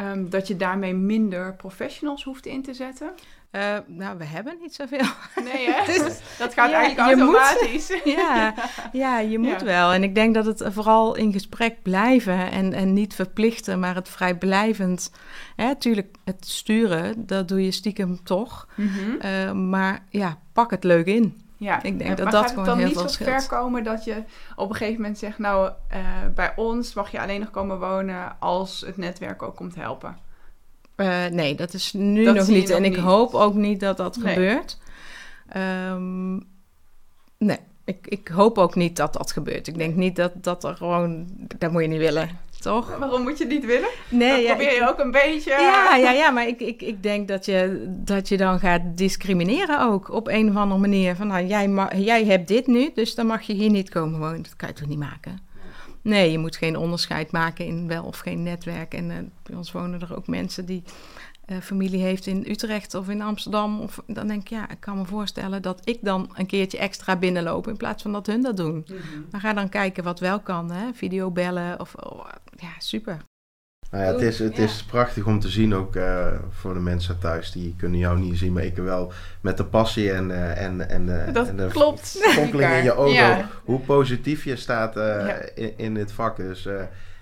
um, 0.00 0.30
dat 0.30 0.46
je 0.46 0.56
daarmee 0.56 0.94
minder 0.94 1.54
professionals 1.54 2.24
hoeft 2.24 2.46
in 2.46 2.62
te 2.62 2.74
zetten? 2.74 3.12
Uh, 3.52 3.76
nou, 3.86 4.18
we 4.18 4.24
hebben 4.24 4.56
niet 4.60 4.74
zoveel. 4.74 5.06
Nee, 5.44 5.70
hè? 5.70 5.84
dus, 5.92 6.20
dat 6.38 6.54
gaat 6.54 6.70
ja, 6.70 6.76
eigenlijk 6.76 6.98
automatisch. 6.98 7.88
Moet, 7.88 8.02
ja, 8.16 8.54
ja, 8.92 9.18
je 9.18 9.38
moet 9.38 9.60
ja. 9.60 9.64
wel. 9.64 9.92
En 9.92 10.02
ik 10.02 10.14
denk 10.14 10.34
dat 10.34 10.46
het 10.46 10.64
vooral 10.66 11.14
in 11.14 11.32
gesprek 11.32 11.82
blijven 11.82 12.50
en, 12.50 12.72
en 12.72 12.92
niet 12.92 13.14
verplichten, 13.14 13.80
maar 13.80 13.94
het 13.94 14.08
vrijblijvend. 14.08 15.12
Hè, 15.56 15.76
tuurlijk, 15.76 16.16
het 16.24 16.46
sturen, 16.46 17.26
dat 17.26 17.48
doe 17.48 17.64
je 17.64 17.70
stiekem 17.70 18.22
toch. 18.22 18.68
Mm 18.74 18.88
-hmm. 18.88 19.18
uh, 19.24 19.52
maar 19.52 20.04
ja, 20.10 20.38
pak 20.52 20.70
het 20.70 20.84
leuk 20.84 21.06
in. 21.06 21.42
Ja, 21.56 21.82
ik 21.82 21.98
denk 21.98 22.16
dat 22.16 22.30
dat 22.30 22.50
gewoon 22.50 22.78
heel 22.78 22.88
veel 22.88 23.02
Maar 23.02 23.10
gaat 23.10 23.18
het 23.18 23.18
dan 23.18 23.34
niet 23.34 23.40
zo 23.40 23.46
ver 23.48 23.58
komen 23.58 23.84
dat 23.84 24.04
je 24.04 24.22
op 24.56 24.68
een 24.70 24.76
gegeven 24.76 25.00
moment 25.00 25.18
zegt... 25.18 25.38
nou, 25.38 25.70
uh, 25.92 25.98
bij 26.34 26.52
ons 26.56 26.94
mag 26.94 27.10
je 27.10 27.20
alleen 27.20 27.40
nog 27.40 27.50
komen 27.50 27.78
wonen 27.78 28.36
als 28.38 28.80
het 28.86 28.96
netwerk 28.96 29.42
ook 29.42 29.56
komt 29.56 29.74
helpen? 29.74 30.18
Uh, 31.00 31.26
nee, 31.26 31.54
dat 31.54 31.74
is 31.74 31.92
nu 31.92 32.24
Dat 32.24 32.34
nog 32.34 32.46
niet. 32.48 32.68
nog 32.68 32.76
en 32.78 32.84
ik 32.84 32.90
niet. 32.90 33.00
hoop 33.00 33.34
ook 33.34 33.54
niet 33.54 33.80
dat 33.80 33.96
dat 33.96 34.16
Nee. 34.16 34.34
gebeurt. 34.34 34.78
Ehm, 35.48 36.34
nee, 37.38 37.58
ik, 37.84 38.06
ik 38.06 38.28
hoop 38.28 38.58
ook 38.58 38.74
niet 38.74 38.96
dat 38.96 39.12
dat 39.12 39.32
gebeurt. 39.32 39.66
Ik 39.66 39.78
denk 39.78 39.94
niet 39.96 40.16
dat, 40.16 40.32
dat 40.34 40.64
er 40.64 40.76
gewoon... 40.76 41.26
Dat 41.58 41.72
moet 41.72 41.82
je 41.82 41.88
niet 41.88 41.98
willen, 41.98 42.28
toch? 42.60 42.96
Waarom 42.98 43.22
moet 43.22 43.38
je 43.38 43.44
het 43.44 43.52
niet 43.52 43.64
willen? 43.66 43.88
Nee, 44.10 44.30
dat 44.30 44.42
ja, 44.42 44.48
probeer 44.54 44.72
ik- 44.72 44.78
je 44.78 44.88
ook 44.88 44.98
een 44.98 45.10
beetje... 45.10 45.50
Ja, 45.50 45.96
ja, 45.96 46.10
ja, 46.12 46.30
maar 46.30 46.46
ik, 46.48 46.60
ik, 46.60 46.82
ik 46.82 47.02
denk 47.02 47.28
dat 47.28 47.44
je, 47.46 47.84
dat 47.88 48.28
je 48.28 48.36
dan 48.36 48.58
gaat 48.58 48.80
discrimineren 48.94 49.80
ook 49.80 50.10
op 50.12 50.28
een 50.28 50.48
of 50.50 50.56
andere 50.56 50.80
manier. 50.80 51.16
Van 51.16 51.26
nou, 51.26 51.46
jij, 51.46 51.70
jij 51.96 52.24
hebt 52.24 52.48
dit 52.48 52.66
nu, 52.66 52.90
dus 52.94 53.14
dan 53.14 53.26
mag 53.26 53.42
je 53.42 53.52
hier 53.52 53.70
niet 53.70 53.90
komen 53.90 54.18
wonen. 54.20 54.42
Dat 54.42 54.56
kan 54.56 54.68
je 54.68 54.74
toch 54.74 54.88
niet 54.88 54.98
maken? 54.98 55.38
Nee, 56.02 56.30
je 56.30 56.38
moet 56.38 56.56
geen 56.56 56.76
onderscheid 56.76 57.32
maken 57.32 57.66
in 57.66 57.88
wel 57.88 58.04
of 58.04 58.18
geen 58.18 58.42
netwerk. 58.42 58.94
En 58.94 59.10
eh, 59.10 59.16
bij 59.42 59.56
ons 59.56 59.72
wonen 59.72 60.00
er 60.00 60.16
ook 60.16 60.26
mensen 60.26 60.66
die 60.66 60.82
eh, 61.44 61.58
familie 61.58 62.02
heeft 62.02 62.26
in 62.26 62.44
Utrecht 62.48 62.94
of 62.94 63.08
in 63.08 63.22
Amsterdam. 63.22 63.80
Of, 63.80 64.02
dan 64.06 64.26
denk 64.26 64.40
ik, 64.40 64.48
ja, 64.48 64.70
ik 64.70 64.80
kan 64.80 64.98
me 64.98 65.04
voorstellen 65.04 65.62
dat 65.62 65.80
ik 65.84 65.98
dan 66.02 66.30
een 66.34 66.46
keertje 66.46 66.78
extra 66.78 67.16
binnenloop 67.16 67.68
in 67.68 67.76
plaats 67.76 68.02
van 68.02 68.12
dat 68.12 68.26
hun 68.26 68.42
dat 68.42 68.56
doen. 68.56 68.86
Mhm. 68.86 69.22
Maar 69.30 69.40
ga 69.40 69.52
dan 69.52 69.68
kijken 69.68 70.04
wat 70.04 70.20
wel 70.20 70.40
kan, 70.40 70.70
hè? 70.70 70.92
Videobellen 70.94 71.80
of, 71.80 71.94
oh, 71.94 72.28
ja, 72.56 72.70
super. 72.78 73.27
Nou 73.90 74.04
ja, 74.04 74.12
het 74.12 74.20
is, 74.20 74.38
het 74.38 74.58
is 74.58 74.82
prachtig 74.82 75.26
om 75.26 75.40
te 75.40 75.48
zien 75.48 75.74
ook 75.74 75.96
eh, 75.96 76.26
voor 76.50 76.74
de 76.74 76.80
mensen 76.80 77.18
thuis. 77.18 77.52
Die 77.52 77.74
kunnen 77.78 77.98
jou 77.98 78.18
niet 78.18 78.38
zien, 78.38 78.52
maar 78.52 78.64
ik 78.64 78.76
wel 78.76 79.12
met 79.40 79.56
de 79.56 79.64
passie 79.64 80.12
en, 80.12 80.30
eh, 80.30 80.64
en, 80.64 80.88
en, 80.88 81.26
eh, 81.26 81.32
Dat 81.34 81.48
en 81.48 81.56
de 81.56 81.66
klopt. 81.66 82.18
fonkeling 82.22 82.72
in 82.72 82.82
je 82.82 82.94
ogen. 82.94 83.14
Ja. 83.14 83.48
Hoe 83.64 83.80
positief 83.80 84.44
je 84.44 84.56
staat 84.56 84.94
Ja. 84.94 85.38
in, 85.54 85.72
in 85.76 85.94
dit 85.94 86.12
vak. 86.12 86.36
Dus, 86.36 86.68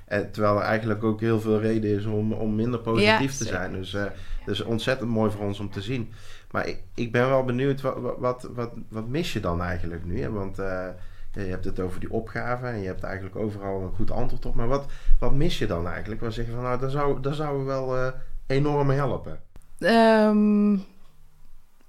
en 0.04 0.30
terwijl 0.30 0.56
er 0.56 0.62
eigenlijk 0.62 1.04
ook 1.04 1.20
heel 1.20 1.40
veel 1.40 1.60
reden 1.60 1.90
is 1.90 2.04
om, 2.04 2.32
om 2.32 2.54
minder 2.54 2.80
positief 2.80 3.32
Ja, 3.32 3.38
te 3.38 3.44
zijn. 3.44 3.72
Dus 3.72 3.96
dus 4.44 4.60
ontzettend 4.62 5.10
mooi 5.10 5.30
voor 5.30 5.44
ons 5.44 5.60
om 5.60 5.70
te 5.70 5.82
zien. 5.82 6.12
Maar 6.50 6.66
ik, 6.68 6.82
ik 6.94 7.12
ben 7.12 7.28
wel 7.28 7.44
benieuwd, 7.44 7.80
wat, 7.80 7.96
wat, 8.18 8.48
wat, 8.54 8.70
wat 8.88 9.08
mis 9.08 9.32
je 9.32 9.40
dan 9.40 9.62
eigenlijk 9.62 10.04
nu? 10.04 10.20
Hè? 10.20 10.30
Want 10.30 10.58
je 11.44 11.50
hebt 11.50 11.64
het 11.64 11.80
over 11.80 12.00
die 12.00 12.12
opgave 12.12 12.66
en 12.66 12.80
je 12.80 12.86
hebt 12.86 13.02
eigenlijk 13.02 13.36
overal 13.36 13.80
een 13.82 13.94
goed 13.96 14.10
antwoord 14.10 14.46
op. 14.46 14.54
Maar 14.54 14.68
wat, 14.68 14.86
wat 15.18 15.32
mis 15.34 15.58
je 15.58 15.66
dan 15.66 15.88
eigenlijk? 15.88 16.20
Waar 16.20 16.32
zeg 16.32 16.46
je 16.46 16.52
van, 16.52 16.62
nou, 16.62 16.80
daar 16.80 16.90
zou, 16.90 17.20
daar 17.20 17.34
zou 17.34 17.58
we 17.58 17.64
wel 17.64 17.96
eh, 17.96 18.06
enorm 18.46 18.90
helpen. 18.90 19.40
Ehm, 19.78 20.72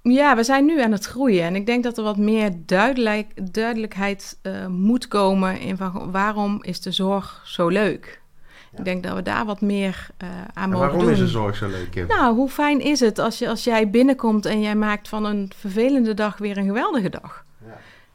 ja, 0.02 0.36
we 0.36 0.42
zijn 0.42 0.64
nu 0.64 0.82
aan 0.82 0.92
het 0.92 1.04
groeien. 1.04 1.42
En 1.42 1.54
ik 1.54 1.66
denk 1.66 1.84
dat 1.84 1.98
er 1.98 2.04
wat 2.04 2.16
meer 2.16 2.50
duidelijk, 2.66 3.52
duidelijkheid 3.54 4.38
eh, 4.42 4.66
moet 4.66 5.08
komen 5.08 5.60
in 5.60 5.76
van 5.76 6.10
waarom 6.10 6.58
is 6.62 6.80
de 6.80 6.92
zorg 6.92 7.42
zo 7.44 7.68
leuk. 7.68 8.20
Ja. 8.72 8.78
Ik 8.78 8.84
denk 8.84 9.02
dat 9.02 9.14
we 9.14 9.22
daar 9.22 9.44
wat 9.44 9.60
meer 9.60 10.06
eh, 10.16 10.28
aan 10.28 10.62
En 10.64 10.70
mogen 10.70 10.86
waarom 10.86 11.00
doen. 11.00 11.10
is 11.10 11.18
de 11.18 11.26
zorg 11.26 11.56
zo 11.56 11.68
leuk, 11.68 11.90
Kim? 11.90 12.06
Nou, 12.06 12.34
hoe 12.34 12.48
fijn 12.48 12.80
is 12.80 13.00
het 13.00 13.18
als, 13.18 13.38
je, 13.38 13.48
als 13.48 13.64
jij 13.64 13.90
binnenkomt 13.90 14.46
en 14.46 14.60
jij 14.60 14.76
maakt 14.76 15.08
van 15.08 15.24
een 15.24 15.52
vervelende 15.56 16.14
dag 16.14 16.38
weer 16.38 16.56
een 16.56 16.66
geweldige 16.66 17.08
dag? 17.08 17.46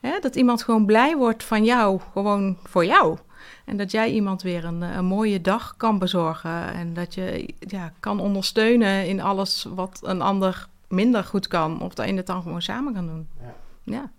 Hè, 0.07 0.19
dat 0.19 0.35
iemand 0.35 0.63
gewoon 0.63 0.85
blij 0.85 1.15
wordt 1.17 1.43
van 1.43 1.63
jou, 1.63 1.99
gewoon 2.13 2.57
voor 2.63 2.85
jou. 2.85 3.17
En 3.65 3.77
dat 3.77 3.91
jij 3.91 4.11
iemand 4.11 4.41
weer 4.41 4.65
een, 4.65 4.83
eh, 4.83 4.95
een 4.95 5.05
mooie 5.05 5.41
dag 5.41 5.73
kan 5.77 5.99
bezorgen. 5.99 6.73
En 6.73 6.93
dat 6.93 7.13
je 7.13 7.53
ja, 7.59 7.91
kan 7.99 8.19
ondersteunen 8.19 9.07
in 9.07 9.21
alles 9.21 9.67
wat 9.75 9.99
een 10.03 10.21
ander 10.21 10.67
minder 10.87 11.23
goed 11.23 11.47
kan. 11.47 11.81
Of 11.81 11.93
dat 11.93 12.07
je 12.07 12.13
het 12.13 12.25
dan 12.25 12.41
gewoon 12.41 12.61
samen 12.61 12.93
kan 12.93 13.05
doen. 13.05 13.27
Ja. 13.39 13.53
Ja, 13.83 14.11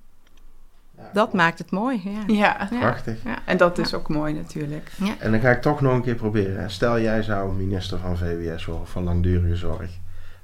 Ja, 0.96 1.10
dat 1.12 1.32
maakt 1.32 1.58
het 1.58 1.70
mooi. 1.70 2.00
Ja. 2.04 2.22
Ja. 2.26 2.68
Prachtig. 2.80 3.22
Ja. 3.24 3.38
En 3.44 3.56
dat 3.56 3.78
is 3.78 3.94
ook 3.94 4.08
mooi 4.08 4.34
natuurlijk. 4.34 4.92
En 5.18 5.30
dan 5.30 5.40
ga 5.40 5.50
ik 5.50 5.62
toch 5.62 5.80
nog 5.80 5.92
een 5.92 6.02
keer 6.02 6.14
proberen. 6.14 6.70
Stel 6.70 7.00
jij 7.00 7.22
zou 7.22 7.52
minister 7.52 7.98
van 7.98 8.16
VWS 8.16 8.64
worden, 8.64 8.86
van 8.86 9.04
langdurige 9.04 9.56
zorg. 9.56 9.90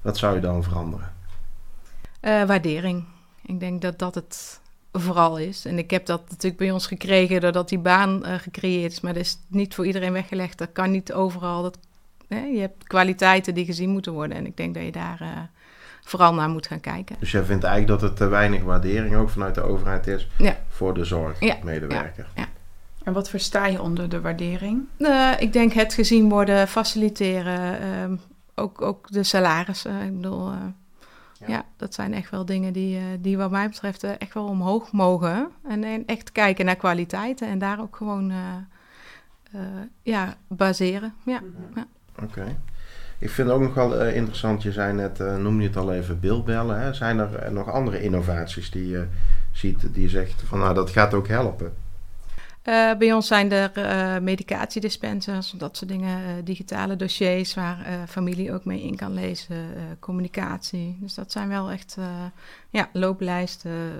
Wat 0.03 0.19
zou 0.19 0.35
je 0.35 0.41
dan 0.41 0.63
veranderen? 0.63 1.13
Eh, 2.21 2.45
waardering. 2.45 3.05
Ik 3.43 3.61
denk 3.61 3.83
dat 3.83 3.99
dat 3.99 4.15
het 4.15 4.60
vooral 4.93 5.39
is. 5.39 5.65
En 5.65 5.79
ik 5.79 5.91
heb 5.91 6.07
dat 6.07 6.23
natuurlijk 6.29 6.57
bij 6.57 6.71
ons 6.71 6.87
gekregen 6.87 7.41
doordat 7.41 7.69
die 7.69 7.79
baan 7.79 8.25
eh, 8.25 8.35
gecreëerd 8.39 8.93
is. 8.93 9.01
Maar 9.01 9.13
dat 9.15 9.23
is 9.23 9.39
niet 9.49 9.75
voor 9.75 9.87
iedereen 9.87 10.13
weggelegd. 10.13 10.59
Dat 10.59 10.73
kan 10.73 10.91
niet 10.91 11.13
overal. 11.13 11.63
Dat, 11.63 11.79
hè, 12.29 12.41
je 12.45 12.61
hebt 12.61 12.87
kwaliteiten 12.87 13.55
die 13.55 13.65
gezien 13.65 13.91
moeten 13.91 14.13
worden. 14.13 14.37
En 14.37 14.47
ik 14.47 14.57
denk 14.57 14.75
dat 14.75 14.85
je 14.85 14.93
daar 14.93 15.19
eh, 15.21 15.29
vooral 16.05 16.35
naar 16.35 16.49
moet 16.49 16.67
gaan 16.67 16.81
kijken. 16.81 17.17
Dus 17.19 17.31
jij 17.31 17.43
vindt 17.45 17.65
eigenlijk 17.65 18.01
dat 18.01 18.11
er 18.11 18.17
te 18.17 18.27
weinig 18.27 18.63
waardering 18.63 19.17
ook 19.17 19.31
vanuit 19.31 19.55
de 19.55 19.63
overheid 19.63 20.07
is 20.07 20.29
Ja. 20.39 20.57
voor 20.69 20.95
de 20.95 21.05
zorgmedewerker. 21.05 22.29
En 23.05 23.13
wat 23.13 23.29
versta 23.31 23.67
je 23.67 23.83
onder 23.83 24.09
de 24.09 24.21
waardering? 24.21 24.83
Eh, 24.99 25.31
ik 25.39 25.53
denk 25.53 25.73
het 25.73 25.95
gezien 25.95 26.29
worden, 26.29 26.69
faciliteren. 26.69 27.81
ehm, 27.81 28.17
ook, 28.55 28.83
ook 28.83 29.11
de 29.11 29.23
salarissen. 29.23 30.01
Ik 30.03 30.15
bedoel, 30.17 30.51
eh, 30.51 30.57
Ja. 31.41 31.47
ja. 31.49 31.65
dat 31.77 31.95
zijn 31.95 32.15
echt 32.15 32.31
wel 32.31 32.45
dingen 32.45 32.73
die, 32.73 32.97
eh, 32.97 33.05
die 33.21 33.37
wat 33.37 33.51
mij 33.51 33.69
betreft 33.69 34.03
eh, 34.03 34.11
echt 34.19 34.35
wel 34.35 34.47
omhoog 34.47 34.93
mogen. 34.93 35.51
En, 35.69 35.85
en 35.85 36.07
echt 36.07 36.33
kijken 36.33 36.65
naar 36.65 36.77
kwaliteiten 36.77 37.49
en 37.49 37.59
daar 37.59 37.81
ook 37.81 37.97
gewoon 37.97 38.31
eh, 38.31 38.37
eh, 39.53 39.61
ja, 40.03 40.35
baseren. 40.49 41.15
Ja. 41.25 41.43
Oké. 42.23 42.57
Ik 43.19 43.31
vind 43.31 43.49
het 43.49 43.57
ook 43.57 43.63
nog 43.63 43.75
wel 43.75 44.07
interessant, 44.07 44.63
je 44.63 44.73
zei 44.73 44.93
net, 44.93 45.21
eh 45.21 45.37
noem 45.37 45.61
je 45.61 45.67
het 45.67 45.77
al 45.77 45.93
even, 45.93 46.21
beeldbellen. 46.21 46.81
Hè? 46.81 46.93
Zijn 46.93 47.19
er 47.19 47.53
nog 47.53 47.71
andere 47.71 48.03
innovaties 48.03 48.71
die 48.71 48.89
je 48.89 49.07
ziet, 49.53 49.95
die 49.95 50.03
je 50.03 50.09
zegt 50.09 50.43
van 50.43 50.59
nou 50.59 50.75
dat 50.75 50.91
gaat 50.91 51.15
ook 51.15 51.29
helpen? 51.29 51.73
Uh, 52.65 52.95
bij 52.95 53.13
ons 53.13 53.27
zijn 53.27 53.53
er 53.53 53.73
uh, 53.79 54.23
medicatiedispensers, 54.23 55.51
dat 55.51 55.77
soort 55.77 55.91
dingen, 55.91 56.21
uh, 56.21 56.45
digitale 56.45 56.97
dossiers 56.97 57.55
waar 57.55 58.07
familie 58.09 58.53
ook 58.53 58.65
mee 58.65 58.83
in 58.83 58.97
kan 58.97 59.15
lezen, 59.15 59.57
communicatie. 60.01 60.97
Dus 61.01 61.15
dat 61.15 61.33
zijn 61.33 61.49
wel 61.49 61.71
echt 61.71 61.97
ja, 62.71 62.89
looplijsten, 62.93 63.93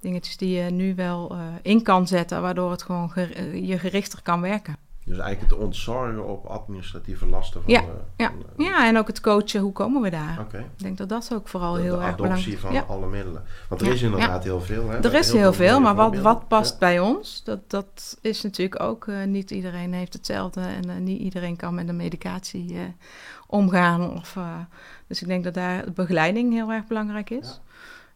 dingetjes 0.00 0.36
die 0.36 0.62
je 0.62 0.70
nu 0.70 0.94
wel 0.94 1.36
in 1.62 1.82
kan 1.82 2.06
zetten, 2.06 2.42
waardoor 2.42 2.70
het 2.70 2.82
gewoon 2.82 3.12
je 3.52 3.78
gerichter 3.78 4.22
kan 4.22 4.40
werken. 4.40 4.76
Dus 5.10 5.18
eigenlijk 5.18 5.52
het 5.52 5.62
ontzorgen 5.62 6.26
op 6.28 6.44
administratieve 6.46 7.26
lasten 7.26 7.62
van 7.62 7.72
ja, 7.72 7.80
de, 7.80 7.86
ja. 8.16 8.32
de- 8.56 8.62
ja, 8.62 8.86
en 8.88 8.98
ook 8.98 9.06
het 9.06 9.20
coachen, 9.20 9.60
hoe 9.60 9.72
komen 9.72 10.02
we 10.02 10.10
daar? 10.10 10.46
Ik 10.52 10.64
denk 10.76 10.98
dat 10.98 11.08
dat 11.08 11.30
ook 11.34 11.48
vooral 11.48 11.72
De, 11.74 11.80
heel 11.80 11.98
de 11.98 12.04
erg 12.04 12.16
belangrijk 12.16 12.46
adoptie 12.46 12.58
van 12.58 12.72
Ja. 12.72 12.84
alle 12.88 13.06
middelen. 13.06 13.42
Want 13.68 13.80
er 13.80 13.86
Ja, 13.86 13.92
is 13.92 14.02
inderdaad 14.02 14.44
heel 14.44 14.60
veel. 14.60 14.88
Hè? 14.88 14.98
Er 15.04 15.14
is 15.14 15.32
heel 15.32 15.52
veel, 15.52 15.80
maar 15.80 15.94
wat, 15.94 16.16
wat 16.16 16.48
past 16.48 16.72
Ja. 16.72 16.78
bij 16.78 17.00
ons? 17.00 17.44
Dat, 17.44 17.70
dat 17.70 18.18
is 18.20 18.42
natuurlijk 18.42 18.82
ook, 18.82 19.06
eh, 19.06 19.24
niet 19.24 19.50
iedereen 19.50 19.92
heeft 19.92 20.12
hetzelfde 20.12 20.60
en 20.60 20.90
eh, 20.90 20.96
niet 20.96 21.20
iedereen 21.20 21.56
kan 21.56 21.74
met 21.74 21.86
de 21.86 21.92
medicatie 21.92 22.74
eh, 22.74 22.80
omgaan. 23.46 24.10
Of, 24.16 24.36
eh, 24.36 24.58
dus 25.06 25.22
ik 25.22 25.28
denk 25.28 25.44
dat 25.44 25.54
daar 25.54 25.84
de 25.84 25.90
begeleiding 25.92 26.52
heel 26.52 26.72
erg 26.72 26.86
belangrijk 26.86 27.30
is. 27.30 27.60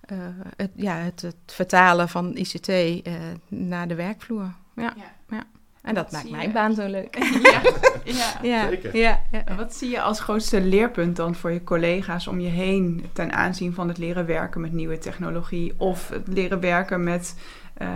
Eh, 0.01 0.19
het, 0.57 0.71
ja, 0.75 0.95
het, 0.97 1.23
het 1.23 1.37
vertalen 1.47 2.09
van 2.09 2.37
ICT 2.37 2.69
eh, 2.69 3.13
naar 3.49 3.89
de 3.89 3.95
werkvloer. 3.95 4.53
Ja, 4.77 4.93
Ja. 5.29 5.45
En 5.85 5.95
dat 5.95 6.05
Dat 6.05 6.13
maakt 6.13 6.31
mijn 6.31 6.47
je. 6.49 6.53
baan 6.53 6.75
zo 6.75 6.87
leuk. 6.87 7.17
ja, 7.53 7.61
ja. 8.05 8.39
Ja, 8.43 8.69
Zeker. 8.69 8.97
ja, 8.97 9.21
ja. 9.31 9.45
En 9.45 9.57
wat 9.57 9.75
zie 9.75 9.91
je 9.91 10.01
als 10.01 10.21
grootste 10.21 10.61
leerpunt 10.61 11.17
dan 11.17 11.35
voor 11.35 11.51
je 11.53 11.65
collega's 11.65 12.27
om 12.27 12.41
je 12.41 12.49
heen 12.49 13.05
ten 13.13 13.33
aanzien 13.33 13.75
van 13.75 13.89
het 13.89 13.99
leren 13.99 14.27
werken 14.27 14.61
met 14.61 14.73
nieuwe 14.73 14.99
technologie 14.99 15.73
of 15.77 16.09
het 16.09 16.29
leren 16.29 16.61
werken 16.61 17.03
met 17.05 17.37
eh, 17.75 17.89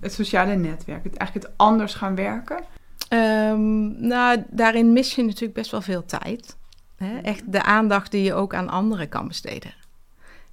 het 0.00 0.12
sociale 0.12 0.54
netwerk? 0.54 1.04
Het 1.04 1.16
eigenlijk 1.16 1.46
het 1.46 1.56
anders 1.58 1.94
gaan 1.94 2.14
werken? 2.14 2.64
Ehm, 3.08 4.06
nou, 4.06 4.44
daarin 4.50 4.92
mis 4.92 5.14
je 5.14 5.22
natuurlijk 5.22 5.54
best 5.54 5.70
wel 5.70 5.80
veel 5.82 6.04
tijd. 6.04 6.56
Hè? 6.96 7.18
Echt 7.18 7.52
de 7.52 7.62
aandacht 7.62 8.10
die 8.10 8.22
je 8.22 8.34
ook 8.34 8.54
aan 8.54 8.68
anderen 8.68 9.08
kan 9.08 9.28
besteden. 9.28 9.74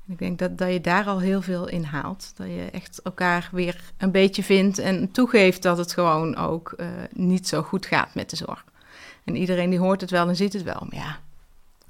En 0.07 0.13
ik 0.13 0.19
denk 0.19 0.39
dat, 0.39 0.57
dat 0.57 0.71
je 0.71 0.81
daar 0.81 1.05
al 1.05 1.19
heel 1.19 1.41
veel 1.41 1.67
in 1.67 1.83
haalt. 1.83 2.31
Dat 2.35 2.47
je 2.47 2.69
echt 2.71 2.99
elkaar 3.03 3.49
weer 3.51 3.81
een 3.97 4.11
beetje 4.11 4.43
vindt 4.43 4.77
en 4.77 5.11
toegeeft 5.11 5.61
dat 5.61 5.77
het 5.77 5.93
gewoon 5.93 6.35
ook 6.35 6.73
eh, 6.77 6.87
niet 7.13 7.47
zo 7.47 7.61
goed 7.61 7.85
gaat 7.85 8.15
met 8.15 8.29
de 8.29 8.35
zorg. 8.35 8.65
En 9.23 9.35
iedereen 9.35 9.69
die 9.69 9.79
hoort 9.79 10.01
het 10.01 10.11
wel 10.11 10.27
en 10.27 10.35
ziet 10.35 10.53
het 10.53 10.63
wel. 10.63 10.87
Maar 10.89 10.99
ja, 10.99 11.19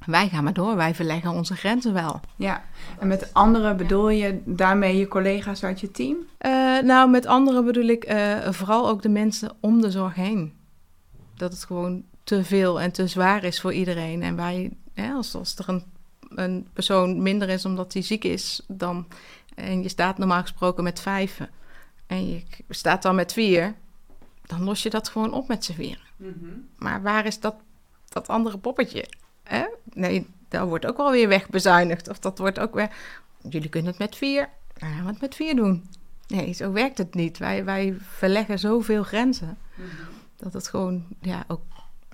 wij 0.06 0.30
gaan 0.30 0.44
maar 0.44 0.54
door. 0.54 0.76
Wij 0.76 0.96
verleggen 0.96 1.32
onze 1.32 1.56
grenzen 1.56 1.94
wel. 1.94 2.20
Ja, 2.36 2.64
en 3.00 3.08
met 3.08 3.34
anderen 3.34 3.78
bedoel 3.78 4.10
je 4.10 4.42
daarmee 4.46 4.98
je 4.98 5.08
collega's 5.08 5.64
uit 5.64 5.80
je 5.80 5.92
team? 5.92 6.18
Eh, 6.38 6.52
nou, 6.80 7.10
met 7.10 7.26
anderen 7.26 7.66
bedoel 7.66 7.88
ik 7.88 8.04
eh, 8.04 8.50
vooral 8.50 8.90
ook 8.90 9.02
de 9.02 9.10
mensen 9.10 9.52
om 9.60 9.82
de 9.82 9.92
zorg 9.92 10.16
heen. 10.16 10.54
Dat 11.36 11.52
het 11.52 11.64
gewoon 11.64 12.04
te 12.24 12.44
veel 12.44 12.82
en 12.82 12.92
te 12.92 13.08
zwaar 13.08 13.44
is 13.44 13.62
voor 13.62 13.74
iedereen. 13.74 14.22
En 14.24 14.36
wij, 14.36 14.72
als, 15.16 15.36
als 15.36 15.56
er 15.56 15.70
een, 15.70 15.84
een 16.36 16.68
persoon 16.74 17.22
minder 17.22 17.50
is 17.50 17.66
omdat 17.66 17.94
hij 17.94 18.02
ziek 18.02 18.24
is, 18.24 18.62
dan, 18.68 19.08
en 19.56 19.82
je 19.82 19.90
staat 19.90 20.18
normaal 20.18 20.42
gesproken 20.42 20.84
met 20.84 21.00
vijf 21.00 21.40
en 22.08 22.30
je 22.30 22.44
staat 22.70 23.02
dan 23.02 23.16
met 23.16 23.34
vier, 23.34 23.76
dan 24.46 24.64
los 24.64 24.84
je 24.84 24.90
dat 24.90 25.10
gewoon 25.10 25.34
op 25.34 25.48
met 25.48 25.66
z'n 25.66 25.74
vieren. 25.74 26.04
Maar 26.78 27.02
waar 27.02 27.26
is 27.26 27.40
dat, 27.40 27.56
dat 28.10 28.28
andere 28.28 28.58
poppetje? 28.58 29.06
Hè? 29.44 29.66
Nee, 29.94 30.28
dat 30.48 30.68
wordt 30.68 30.86
ook 30.86 30.98
wel 30.98 31.12
weer 31.12 31.28
wegbezuinigd. 31.28 32.10
Of 32.10 32.20
dat 32.20 32.38
wordt 32.38 32.60
ook 32.60 32.74
weer... 32.74 32.90
Jullie 33.50 33.70
kunnen 33.70 33.90
het 33.90 34.00
met 34.00 34.16
vier. 34.16 34.50
Dan 34.78 34.90
gaan 34.90 35.04
we 35.04 35.10
het 35.10 35.22
met 35.22 35.36
vier 35.36 35.56
doen. 35.56 35.90
Nee, 36.28 36.54
zo 36.54 36.72
werkt 36.72 36.98
het 36.98 37.14
niet. 37.14 37.38
Wij, 37.38 37.66
wij 37.66 37.96
verleggen 38.00 38.60
zoveel 38.60 39.04
grenzen... 39.04 39.58
dat 40.36 40.54
het 40.54 40.68
gewoon 40.68 41.06
ja, 41.22 41.44
ook 41.48 41.62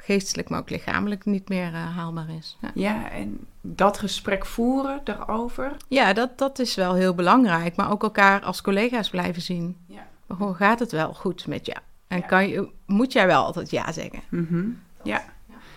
geestelijk, 0.08 0.50
maar 0.50 0.60
ook 0.60 0.70
lichamelijk 0.70 1.26
niet 1.26 1.50
meer 1.50 1.74
eh, 1.74 1.96
haalbaar 1.98 2.30
is. 2.38 2.58
Ja, 2.62 2.72
Ja, 2.74 3.10
en 3.12 3.40
dat 3.62 3.98
gesprek 3.98 4.46
voeren 4.46 5.02
daarover. 5.04 5.72
ja 5.88 6.14
dat, 6.14 6.38
dat 6.38 6.60
is 6.60 6.76
wel 6.76 6.94
heel 6.94 7.14
belangrijk. 7.16 7.76
Maar 7.76 7.92
ook 7.92 8.04
elkaar 8.04 8.42
als 8.42 8.62
collega's 8.62 9.10
blijven 9.10 9.42
zien. 9.42 9.76
Ja. 9.86 10.08
Gewoon, 10.28 10.56
gaat 10.56 10.80
het 10.80 10.92
wel 10.92 11.14
goed 11.14 11.48
met 11.48 11.66
jou? 11.66 11.80
En 12.08 12.18
Ja. 12.20 12.26
kan 12.26 12.48
je, 12.48 12.70
moet 12.86 13.14
jij 13.14 13.28
wel 13.28 13.44
altijd 13.44 13.70
ja 13.70 13.92
zeggen? 13.92 14.20
Mhm. 14.30 14.64
Ja. 15.04 15.24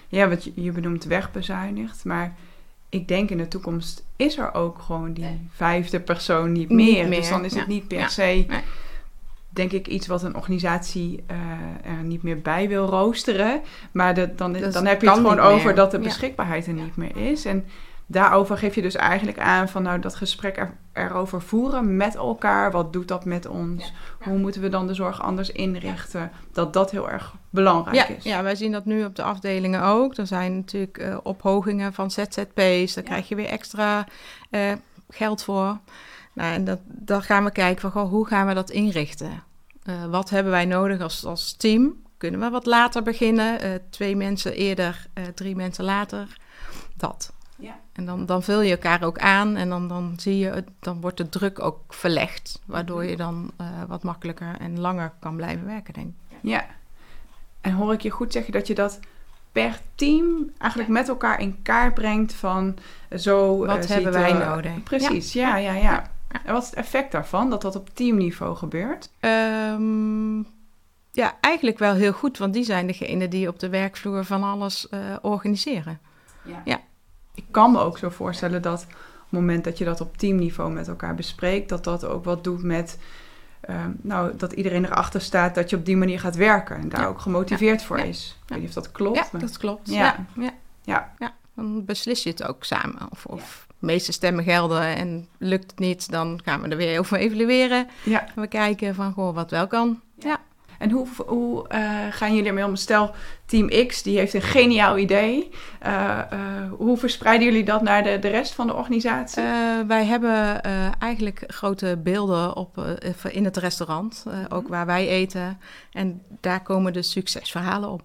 ja, 0.09 0.29
want 0.29 0.45
je, 0.45 0.53
je 0.55 0.73
benoemt 0.73 1.05
wegbezuinigd, 1.05 2.05
maar 2.05 2.35
ik 2.89 3.09
denk 3.09 3.31
in 3.31 3.39
de 3.39 3.49
toekomst 3.49 4.05
is 4.17 4.39
er 4.39 4.55
ook 4.55 4.79
gewoon 4.79 5.13
die 5.13 5.49
vijfde 5.55 6.01
persoon 6.01 6.53
niet 6.53 6.69
Niet 6.69 6.79
meer. 6.95 7.09
meer, 7.09 7.19
Dus 7.21 7.29
dan 7.29 7.45
is 7.45 7.55
het 7.55 7.67
niet 7.67 7.89
per 7.89 7.99
Ja. 7.99 8.09
se, 8.09 8.23
Nee. 8.23 8.61
Denk 9.51 9.73
ik, 9.73 9.87
iets 9.89 10.07
wat 10.07 10.23
een 10.23 10.35
organisatie 10.37 11.25
eh, 11.27 11.37
er 11.85 12.03
niet 12.03 12.23
meer 12.23 12.41
bij 12.41 12.69
wil 12.69 12.87
roosteren. 12.87 13.61
Maar 13.93 14.15
de, 14.15 14.35
dan, 14.35 14.53
Dus 14.53 14.75
dan 14.75 14.87
heb 14.87 15.01
je 15.03 15.09
het 15.09 15.17
gewoon 15.17 15.39
over 15.41 15.65
meer. 15.67 15.75
dat 15.75 15.91
de 15.91 15.99
beschikbaarheid 15.99 16.67
er 16.67 16.73
niet 16.73 16.97
meer 16.97 17.17
is. 17.17 17.45
En 17.45 17.65
daarover 18.07 18.59
geef 18.59 18.75
je 18.75 18.83
dus 18.83 18.97
eigenlijk 18.97 19.39
aan 19.39 19.69
van 19.69 19.83
nou 19.83 19.99
dat 20.01 20.15
gesprek 20.15 20.57
er, 20.57 20.75
erover 20.93 21.43
voeren 21.43 21.97
met 21.97 22.15
elkaar. 22.15 22.71
Wat 22.71 22.93
doet 22.93 23.09
dat 23.09 23.25
met 23.25 23.47
ons? 23.47 23.93
Hoe 24.21 24.39
moeten 24.39 24.61
we 24.63 24.69
dan 24.69 24.87
de 24.87 24.95
zorg 24.95 25.23
anders 25.23 25.51
inrichten? 25.51 26.31
Dat 26.53 26.73
dat 26.73 26.91
heel 26.91 27.11
erg 27.11 27.35
belangrijk 27.51 27.97
Ja, 27.97 28.15
is. 28.17 28.25
ja, 28.25 28.43
wij 28.43 28.55
zien 28.55 28.73
dat 28.73 28.85
nu 28.85 29.05
op 29.05 29.17
de 29.17 29.23
afdelingen 29.23 29.83
ook. 29.83 30.17
Er 30.17 30.27
zijn 30.27 30.55
natuurlijk 30.57 30.99
eh, 30.99 31.17
ophogingen 31.23 31.93
van 31.93 32.11
ZZP's. 32.11 32.95
Daar 32.95 33.05
krijg 33.05 33.29
je 33.29 33.35
weer 33.35 33.49
extra 33.49 34.07
eh, 34.51 34.73
geld 35.09 35.43
voor. 35.43 35.79
Nou, 36.33 36.55
en 36.55 36.65
dat, 36.65 36.79
dan 36.85 37.23
gaan 37.23 37.45
we 37.45 37.51
kijken 37.51 37.81
van 37.81 37.91
goh, 37.91 38.11
hoe 38.11 38.27
gaan 38.27 38.47
we 38.47 38.55
dat 38.55 38.71
inrichten? 38.71 39.43
Eh, 39.83 40.05
wat 40.07 40.31
hebben 40.31 40.53
wij 40.53 40.65
nodig 40.65 41.01
als, 41.01 41.25
als 41.25 41.53
team? 41.53 41.93
Kunnen 42.17 42.41
we 42.41 42.51
wat 42.51 42.67
later 42.67 43.03
beginnen? 43.03 43.61
Eh, 43.61 43.71
twee 43.91 44.17
mensen 44.17 44.55
eerder, 44.55 45.07
eh, 45.13 45.25
drie 45.35 45.57
mensen 45.57 45.85
later? 45.85 46.37
Dat. 46.97 47.33
Ja. 47.57 47.79
En 47.93 48.05
dan, 48.07 48.27
dan 48.27 48.43
vul 48.43 48.61
je 48.61 48.71
elkaar 48.71 49.03
ook 49.03 49.19
aan 49.19 49.57
en 49.57 49.69
dan, 49.69 49.89
dan 49.89 50.15
zie 50.17 50.39
je, 50.39 50.47
het- 50.51 50.69
dan 50.81 51.01
wordt 51.01 51.17
de 51.17 51.29
druk 51.29 51.61
ook 51.63 51.81
verlegd. 51.89 52.61
Waardoor 52.65 53.05
je 53.05 53.17
dan 53.17 53.51
wat 53.89 54.03
makkelijker 54.03 54.57
en 54.59 54.81
langer 54.81 55.13
kan 55.21 55.37
blijven 55.37 55.67
werken, 55.67 55.95
denk 55.95 56.07
ik. 56.07 56.37
Ja. 56.43 56.67
En 57.61 57.73
hoor 57.73 57.93
ik 57.93 58.01
je 58.01 58.11
goed 58.11 58.33
zeggen 58.33 58.53
dat 58.53 58.67
je 58.67 58.75
dat 58.75 58.99
per 59.53 59.81
team 59.95 60.51
eigenlijk 60.59 60.91
met 60.93 61.09
elkaar 61.09 61.41
in 61.41 61.63
kaart 61.63 61.95
brengt 61.95 62.33
van 62.35 62.77
zo... 63.19 63.59
Wat 63.67 63.87
hebben 63.87 64.13
wij 64.13 64.33
nodig? 64.33 64.83
Precies, 64.83 65.33
ja, 65.33 65.57
ja, 65.57 65.73
ja. 65.75 66.11
En 66.45 66.53
wat 66.53 66.63
is 66.63 66.69
het 66.69 66.79
effect 66.79 67.13
daarvan, 67.13 67.51
dat 67.51 67.63
dat 67.63 67.77
op 67.77 67.89
teamniveau 67.95 68.57
gebeurt? 68.57 69.11
Ehm, 69.21 70.39
ja, 71.13 71.37
eigenlijk 71.41 71.79
wel 71.79 71.95
heel 71.95 72.13
goed, 72.13 72.39
want 72.39 72.53
die 72.55 72.65
zijn 72.65 72.87
degene 72.87 73.29
die 73.29 73.49
op 73.49 73.59
de 73.59 73.69
werkvloer 73.69 74.25
van 74.25 74.43
alles 74.43 74.89
eh, 74.89 74.99
organiseren. 75.23 76.01
Ik 77.35 77.45
kan 77.51 77.73
me 77.73 77.79
ook 77.79 77.99
zo 77.99 78.09
voorstellen 78.11 78.63
dat 78.63 78.83
op 78.83 78.89
het 79.21 79.31
moment 79.41 79.65
dat 79.65 79.79
je 79.79 79.85
dat 79.85 80.01
op 80.01 80.17
teamniveau 80.17 80.73
met 80.73 80.89
elkaar 80.89 81.15
bespreekt, 81.15 81.69
dat 81.69 81.85
dat 81.85 82.05
ook 82.05 82.25
wat 82.25 82.45
doet 82.45 82.63
met... 82.63 82.99
ehm, 83.61 83.91
nou, 84.01 84.37
dat 84.37 84.53
iedereen 84.53 84.85
erachter 84.85 85.21
staat 85.21 85.55
dat 85.55 85.71
je 85.71 85.77
op 85.77 85.85
die 85.85 85.97
manier 85.97 86.21
gaat 86.21 86.37
werken 86.37 86.77
en 86.77 86.89
daar 86.89 87.01
Ja. 87.01 87.07
ook 87.07 87.21
gemotiveerd 87.21 87.83
voor 87.83 87.99
Ja. 87.99 88.05
is. 88.05 88.37
Ik 88.43 88.49
Ja. 88.49 88.55
weet 88.55 88.59
niet 88.59 88.69
of 88.69 88.75
dat 88.83 88.93
klopt. 88.93 89.17
ja, 89.17 89.25
maar- 89.33 89.41
dat 89.41 89.57
klopt. 89.59 89.89
Ja. 89.91 89.97
Ja. 90.05 90.17
Ja, 90.43 90.53
Ja. 90.85 91.13
ja. 91.19 91.35
Dan 91.55 91.85
beslis 91.85 92.23
je 92.23 92.31
het 92.31 92.43
ook 92.43 92.65
samen. 92.65 92.99
Of, 93.11 93.27
of 93.27 93.67
de 93.81 93.87
meeste 93.87 94.13
stemmen 94.13 94.45
gelden 94.45 94.97
en 94.97 95.29
lukt 95.39 95.71
het 95.71 95.79
niet, 95.79 96.11
dan 96.11 96.41
gaan 96.45 96.61
we 96.61 96.69
er 96.69 96.77
weer 96.77 96.99
over 96.99 97.19
evalueren. 97.19 97.89
ja. 98.05 98.27
We 98.35 98.47
kijken 98.47 98.95
van, 98.95 99.13
goh, 99.13 99.35
wat 99.35 99.51
wel 99.51 99.67
kan. 99.67 100.01
Ja. 100.19 100.41
En 100.81 100.91
hoe, 100.91 101.07
hoe 101.27 101.69
eh, 101.69 102.07
gaan 102.11 102.35
jullie 102.35 102.49
ermee 102.49 102.65
om? 102.65 102.77
Stel, 102.77 103.15
Team 103.47 103.87
X 103.87 104.03
die 104.03 104.19
heeft 104.19 104.35
een 104.35 104.43
geniaal 104.43 104.99
idee. 104.99 105.51
Eh, 105.79 106.19
eh, 106.19 106.73
hoe 106.77 106.97
verspreiden 106.97 107.47
jullie 107.47 107.65
dat 107.65 107.83
naar 107.83 108.03
de, 108.03 108.19
de 108.19 108.29
rest 108.29 108.55
van 108.55 108.67
de 108.67 108.75
organisatie? 108.75 109.43
Wij 109.87 110.05
hebben 110.05 110.63
eigenlijk 110.99 111.45
grote 111.47 111.99
beelden 112.03 112.57
op, 112.57 112.99
in 113.31 113.45
het 113.45 113.57
restaurant, 113.57 114.25
ook 114.49 114.69
waar 114.69 114.87
wij 114.87 115.09
eten. 115.09 115.59
En 115.93 116.23
daar 116.41 116.63
komen 116.63 116.93
de 116.93 117.03
succesverhalen 117.03 117.91
op. 117.91 118.03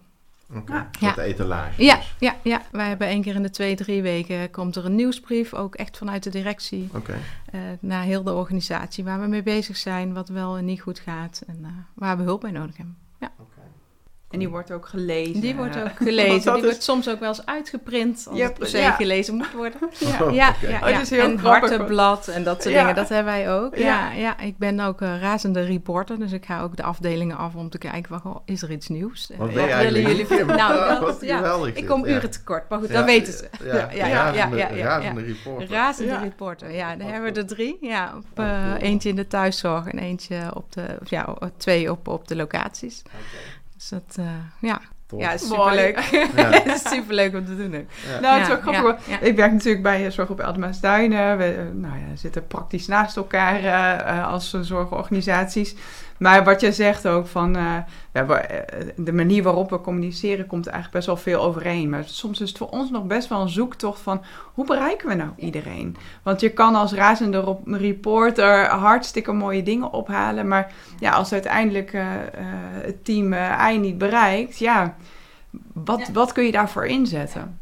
Oké, 0.54 0.74
Ja. 0.74 0.88
Ja. 1.00 1.18
etalage. 1.18 1.84
Ja, 1.84 1.96
dus. 1.96 2.16
ja, 2.20 2.36
ja, 2.44 2.62
wij 2.72 2.88
hebben 2.88 3.08
één 3.08 3.22
keer 3.22 3.36
in 3.36 3.42
de 3.42 3.50
twee, 3.50 3.76
drie 3.76 4.02
weken 4.02 4.52
komt 4.52 4.76
er 4.76 4.86
een 4.86 4.96
nieuwsbrief, 4.96 5.54
ook 5.54 5.76
echt 5.76 5.98
vanuit 5.98 6.24
de 6.24 6.30
directie, 6.30 6.90
Oké. 6.94 7.18
eh, 7.52 7.60
naar 7.80 8.04
heel 8.04 8.24
de 8.24 8.34
organisatie 8.34 9.04
waar 9.04 9.22
we 9.22 9.28
mee 9.28 9.44
bezig 9.44 9.78
zijn, 9.78 10.14
wat 10.14 10.30
wel 10.30 10.58
en 10.58 10.66
niet 10.66 10.82
goed 10.82 11.00
gaat 11.00 11.44
en 11.48 11.60
eh, 11.64 11.70
waar 11.94 12.18
we 12.18 12.24
hulp 12.24 12.42
bij 12.42 12.52
nodig 12.52 12.78
hebben. 12.78 12.98
Ja. 13.20 13.32
En 14.36 14.42
die 14.42 14.50
wordt 14.50 14.72
ook 14.72 14.88
gelezen. 14.88 15.42
Die 15.42 15.56
wordt 15.56 15.78
ook 15.78 15.96
gelezen. 16.08 16.44
dat 16.44 16.54
Die 16.54 16.54
is- 16.56 16.62
wordt 16.70 16.84
soms 16.84 17.10
ook 17.10 17.20
wel 17.20 17.28
eens 17.30 17.46
uitgeprint 17.46 18.26
als 18.30 18.38
Ja, 18.38 18.46
het 18.46 18.54
per 18.58 18.68
se 18.68 18.78
ja. 18.78 18.92
gelezen 18.92 19.36
moet 19.36 19.52
worden. 19.52 19.80
Ja. 20.00 20.24
Oh, 20.26 20.34
Ja, 20.34 20.50
oké. 20.50 20.68
ja, 20.70 20.76
Oh, 20.76 20.82
dat 20.82 20.90
ja. 20.90 21.00
is 21.02 21.10
heel 21.10 21.24
en 21.24 21.38
hartenblad 21.38 22.28
en 22.28 22.44
dat 22.44 22.62
soort 22.62 22.74
Ja. 22.74 22.80
dingen, 22.80 22.96
dat 22.96 23.10
hebben 23.10 23.34
wij 23.34 23.52
ook. 23.54 23.76
Ja, 23.76 23.84
Ja. 23.84 24.12
ja. 24.12 24.40
ik 24.40 24.58
ben 24.58 24.80
ook 24.80 25.02
een 25.02 25.20
razende 25.20 25.62
reporter, 25.62 26.20
dus 26.20 26.32
ik 26.32 26.46
ga 26.46 26.62
ook 26.62 26.76
de 26.76 26.84
afdelingen 26.84 27.38
af 27.38 27.56
om 27.56 27.70
te 27.70 27.78
kijken, 27.78 28.06
van, 28.08 28.20
goh, 28.20 28.42
is 28.46 28.62
er 28.62 28.72
iets 28.72 28.88
nieuws? 28.88 29.28
Wat 29.28 29.36
Eh, 29.38 29.40
wat 29.40 29.54
willen 29.54 29.70
eigenlijk? 29.70 30.28
jullie? 30.30 30.46
Nou, 30.56 30.90
dat- 30.90 31.00
wat 31.00 31.18
ja, 31.22 31.38
geweldig 31.38 31.74
ik 31.74 31.86
kom 31.88 32.06
uren 32.06 32.30
tekort, 32.32 32.70
maar 32.70 32.80
goed, 32.80 32.88
Ja, 32.88 32.94
dat 32.94 33.06
weten 33.06 33.34
ze. 33.34 33.50
Ja, 33.64 33.74
Ja, 33.94 34.06
ja, 34.08 34.32
razende, 34.32 35.22
reporter. 35.22 35.70
Razende 35.70 36.12
Ja. 36.12 36.20
reporter, 36.20 36.72
ja, 36.72 36.96
daar 36.96 37.12
hebben 37.12 37.34
we 37.34 37.40
er 37.40 37.48
drie. 37.48 37.78
Ja, 37.82 38.14
op, 38.18 38.40
Oh, 38.40 38.46
eh, 38.46 38.82
eentje 38.82 39.10
in 39.10 39.16
de 39.16 39.28
thuiszorg 39.28 39.88
en 39.88 40.00
eentje 40.00 40.38
op 40.54 40.72
de, 40.74 40.86
of 41.02 41.10
ja, 41.10 41.36
twee 41.58 41.92
op, 41.92 42.08
op 42.08 42.28
de 42.28 42.36
locaties. 42.36 43.02
Dus 43.76 43.90
dat, 43.90 44.16
eh, 44.20 44.26
ja. 44.62 44.82
Tof. 45.08 45.20
ja, 45.20 45.38
superleuk. 45.38 46.00
Ja. 46.00 46.28
Het 46.64 46.66
is 46.66 46.90
superleuk 46.90 47.36
om 47.36 47.46
te 47.46 47.58
doen 47.58 47.76
ook. 47.76 47.86
Ja. 48.08 48.20
Nou, 48.20 48.34
het 48.34 48.42
is 48.42 48.48
Ja, 48.48 48.54
ook 48.54 48.62
grappig. 48.62 49.08
ja, 49.08 49.14
ja. 49.14 49.20
Ik 49.20 49.36
werk 49.36 49.52
natuurlijk 49.52 49.84
bij 49.84 50.06
eh, 50.06 50.12
Zorg 50.12 50.30
op 50.30 50.40
Eldemaasduinen. 50.40 51.38
We 51.38 51.44
eh, 51.44 51.64
nou 51.74 52.00
ja, 52.00 52.16
zitten 52.16 52.48
praktisch 52.48 52.88
naast 52.88 53.18
elkaar 53.18 54.24
als 54.24 54.58
zorgorganisaties. 54.62 55.76
Maar 56.18 56.44
wat 56.44 56.62
jij 56.62 56.72
zegt 56.72 57.08
ook 57.08 57.28
van 57.28 57.56
eh, 57.56 57.76
we 58.12 58.18
hebben, 58.18 58.50
eh, 58.50 58.88
de 58.96 59.14
manier 59.14 59.44
waarop 59.44 59.70
we 59.70 59.82
communiceren 59.82 60.48
komt 60.48 60.66
eigenlijk 60.68 60.96
best 60.96 61.08
wel 61.08 61.18
veel 61.18 61.44
overeen. 61.44 61.90
Maar 61.90 62.04
soms 62.06 62.42
is 62.42 62.50
het 62.50 62.58
voor 62.58 62.70
ons 62.70 62.92
nog 62.92 63.06
best 63.06 63.30
wel 63.30 63.42
een 63.42 63.50
zoektocht 63.50 64.02
van 64.02 64.24
hoe 64.54 64.66
bereiken 64.66 65.08
we 65.08 65.14
nou 65.14 65.30
iedereen? 65.36 65.96
Want 66.24 66.42
je 66.42 66.50
kan 66.50 66.76
als 66.76 66.94
razende 66.94 67.58
reporter 67.66 68.66
hartstikke 68.68 69.32
mooie 69.32 69.64
dingen 69.64 69.92
ophalen. 69.92 70.48
Maar 70.48 70.72
ja, 71.00 71.12
als 71.12 71.34
uiteindelijk 71.34 71.94
eh, 71.94 72.04
het 72.82 73.06
team 73.06 73.34
I 73.72 73.78
niet 73.78 73.98
bereikt, 73.98 74.58
ja, 74.58 74.96
wat, 75.74 76.00
Ja. 76.00 76.14
wat 76.14 76.32
kun 76.32 76.44
je 76.44 76.52
daarvoor 76.52 76.86
inzetten? 76.86 77.60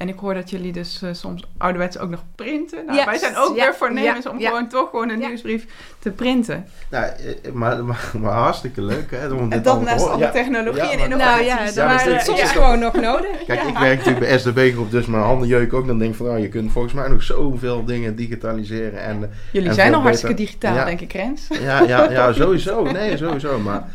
En 0.00 0.08
ik 0.08 0.18
hoor 0.18 0.34
dat 0.34 0.50
jullie 0.50 0.72
dus 0.72 1.02
eh, 1.02 1.10
soms 1.12 1.42
ouderwets 1.58 1.98
ook 1.98 2.10
nog 2.10 2.20
printen. 2.34 2.84
Nou, 2.86 3.04
wij 3.04 3.18
zijn 3.18 3.36
ook 3.36 3.56
ja, 3.56 3.64
weer 3.64 3.74
voornemens 3.74 4.24
ja, 4.24 4.30
om 4.30 4.38
ja. 4.38 4.48
gewoon 4.48 4.68
toch 4.68 4.90
gewoon 4.90 5.10
een 5.10 5.20
Ja. 5.20 5.26
nieuwsbrief 5.28 5.66
te 5.98 6.10
printen. 6.10 6.64
Nou, 6.90 7.04
eh, 7.04 7.52
maar, 7.52 7.84
maar, 7.84 8.10
maar 8.20 8.32
hartstikke 8.32 8.82
leuk, 8.82 9.10
hè? 9.10 9.28
Om 9.28 9.38
En 9.38 9.48
dit 9.48 9.64
dat 9.64 9.82
naast 9.82 10.06
alle 10.08 10.18
Ja. 10.18 10.30
technologie 10.30 10.82
Ja, 10.82 10.90
en 10.90 10.98
innovaties. 10.98 11.46
Nou 11.46 11.58
ja, 11.60 11.64
dat 11.64 11.84
maar 11.86 12.04
dit- 12.04 12.22
soms 12.22 12.40
ja. 12.40 12.46
gewoon 12.46 12.78
nog 12.78 12.94
nodig. 12.94 13.44
Kijk, 13.46 13.62
Ja. 13.62 13.68
ik 13.68 13.78
werk 13.78 13.98
natuurlijk 13.98 14.26
bij 14.26 14.38
SDB-groep, 14.38 14.90
dus 14.90 15.06
mijn 15.06 15.22
handen 15.22 15.48
jeuken 15.48 15.78
ook. 15.78 15.86
Dan 15.86 15.98
denk 15.98 16.10
ik 16.10 16.16
van, 16.16 16.26
nou, 16.26 16.38
je 16.38 16.48
kunt 16.48 16.72
volgens 16.72 16.94
mij 16.94 17.08
nog 17.08 17.22
zoveel 17.22 17.84
dingen 17.84 18.16
digitaliseren. 18.16 19.00
En, 19.02 19.22
eh, 19.22 19.28
Jullie 19.52 19.68
En 19.68 19.74
zijn 19.74 19.94
al 19.94 20.00
hartstikke 20.00 20.34
beter. 20.34 20.46
digitaal, 20.50 20.74
Ja. 20.74 20.84
denk 20.84 21.00
ik, 21.00 21.12
Rens. 21.12 21.46
ja, 21.60 21.82
ja, 21.82 22.10
ja, 22.10 22.32
sowieso. 22.32 22.82
Nee, 22.82 23.16
sowieso. 23.16 23.58
Maar 23.58 23.84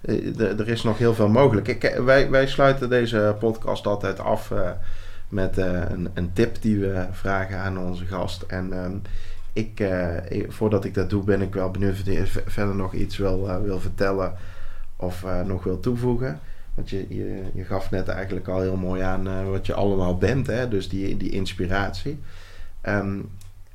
eh, 0.00 0.40
er 0.60 0.68
is 0.68 0.82
nog 0.82 0.98
heel 0.98 1.14
veel 1.14 1.28
mogelijk. 1.28 1.68
Ik, 1.68 1.84
eh, 1.84 2.04
wij, 2.04 2.30
wij 2.30 2.46
sluiten 2.46 2.88
deze 2.88 3.36
podcast 3.38 3.86
altijd 3.86 4.20
af 4.20 4.50
eh, 4.50 4.58
met 5.28 5.58
eh, 5.58 5.80
een, 5.88 6.08
een 6.14 6.32
tip 6.32 6.56
die 6.62 6.78
we 6.78 7.06
vragen 7.12 7.58
aan 7.58 7.78
onze 7.78 8.04
gast. 8.06 8.42
En 8.42 8.72
ehm, 8.72 8.92
ik, 9.52 9.80
eh, 9.80 10.30
ik- 10.30 10.52
voordat 10.52 10.84
ik 10.84 10.94
dat 10.94 11.10
doe, 11.10 11.24
ben 11.24 11.42
ik 11.42 11.54
wel 11.54 11.70
benieuwd 11.70 11.92
of 12.00 12.04
je 12.04 12.26
verder 12.46 12.74
nog 12.74 12.92
iets 12.94 13.16
wil, 13.16 13.48
eh, 13.48 13.60
wil 13.62 13.80
vertellen 13.80 14.32
of 14.96 15.24
nog 15.46 15.64
wil 15.64 15.80
toevoegen. 15.80 16.40
Want 16.74 16.90
je, 16.90 17.06
je, 17.08 17.42
je 17.54 17.64
gaf 17.64 17.90
net 17.90 18.08
eigenlijk 18.08 18.48
al 18.48 18.60
heel 18.60 18.76
mooi 18.76 19.02
aan 19.02 19.50
wat 19.50 19.66
je 19.66 19.74
allemaal 19.74 20.18
bent, 20.18 20.46
hè? 20.46 20.68
dus 20.68 20.88
die, 20.88 21.16
die 21.16 21.30
inspiratie. 21.30 22.20
Ehm, 22.80 23.18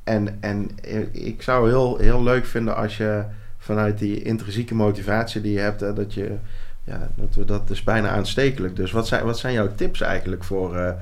en 0.04 0.38
en 0.40 0.70
ik 1.12 1.42
zou 1.42 1.70
heel, 1.70 1.98
heel 1.98 2.24
leuk 2.24 2.46
vinden 2.46 2.76
als 2.76 2.98
je 2.98 3.24
vanuit 3.58 3.98
die 3.98 4.22
intrinsieke 4.22 4.76
motivatie 4.76 5.42
die 5.42 5.52
je 5.54 5.60
hebt, 5.60 5.80
hè, 5.80 5.94
dat 5.94 6.14
je 6.14 6.36
ja, 6.84 7.10
dat, 7.16 7.36
we, 7.36 7.46
dat 7.46 7.70
is 7.70 7.84
bijna 7.84 8.10
aanstekelijk. 8.10 8.76
Dus 8.76 8.92
wat 8.92 9.08
zijn, 9.08 9.26
wat 9.26 9.40
zijn 9.40 9.54
jouw 9.54 9.76
tips 9.76 10.02
eigenlijk 10.02 10.44
voor, 10.44 10.96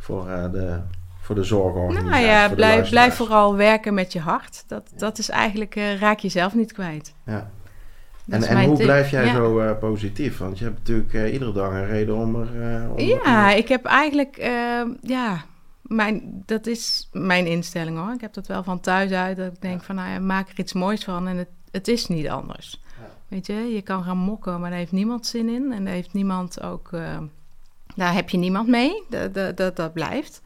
voor, 0.00 0.28
eh, 0.28 0.52
de, 0.52 0.80
voor 1.20 1.34
de 1.34 1.42
zorgorganisatie? 1.44 2.10
Nou 2.10 2.24
ja, 2.24 2.48
blijf, 2.48 2.90
blijf 2.90 3.14
vooral 3.14 3.56
werken 3.56 3.94
met 3.94 4.12
je 4.12 4.20
hart. 4.20 4.64
Dat, 4.66 4.90
dat 4.96 5.18
is 5.18 5.28
eigenlijk, 5.28 5.76
eh, 5.76 5.98
raak 6.00 6.18
jezelf 6.18 6.54
niet 6.54 6.72
kwijt. 6.72 7.14
Ja. 7.26 7.50
Dat 8.24 8.42
En, 8.42 8.56
en 8.56 8.64
hoe 8.66 8.76
tip. 8.76 8.84
blijf 8.86 9.10
jij 9.10 9.24
Ja. 9.24 9.34
zo 9.34 9.58
eh, 9.58 9.78
positief? 9.78 10.38
Want 10.38 10.58
je 10.58 10.64
hebt 10.64 10.78
natuurlijk 10.88 11.32
iedere 11.32 11.52
dag 11.52 11.70
een 11.72 11.86
reden 11.86 12.16
om 12.16 12.34
er... 12.34 12.48
om, 12.90 12.98
Ja, 12.98 13.50
ik 13.52 13.68
heb 13.68 13.84
eigenlijk, 13.84 14.36
eh, 14.36 14.82
ja, 15.00 15.44
mijn, 15.82 16.42
dat 16.46 16.66
is 16.66 17.08
mijn 17.12 17.46
instelling 17.46 17.98
hoor. 17.98 18.12
Ik 18.12 18.20
heb 18.20 18.32
dat 18.34 18.46
wel 18.46 18.62
van 18.62 18.80
thuis 18.80 19.10
uit. 19.10 19.36
Dat 19.36 19.46
ik 19.52 19.60
denk 19.60 19.78
Ja. 19.80 19.86
van, 19.86 19.94
nou 19.94 20.10
ja, 20.10 20.18
maak 20.18 20.48
er 20.48 20.58
iets 20.58 20.72
moois 20.72 21.04
van 21.04 21.28
en 21.28 21.36
het, 21.36 21.48
het 21.70 21.88
is 21.88 22.06
niet 22.06 22.28
anders. 22.28 22.82
Ja. 23.00 23.06
Weet 23.28 23.46
je, 23.46 23.54
je 23.54 23.82
kan 23.82 24.02
gaan 24.04 24.18
mokken, 24.18 24.60
maar 24.60 24.70
daar 24.70 24.78
heeft 24.78 24.92
niemand 24.92 25.26
zin 25.26 25.48
in. 25.48 25.72
En 25.72 25.84
daar 25.84 25.94
heeft 25.94 26.12
niemand 26.12 26.62
ook, 26.62 26.88
eh, 26.92 27.18
daar 28.00 28.14
heb 28.14 28.30
je 28.30 28.36
niemand 28.38 28.68
mee. 28.68 29.02
Dat, 29.08 29.34
dat, 29.34 29.56
dat, 29.56 29.76
dat 29.76 29.92
blijft. 29.92 30.42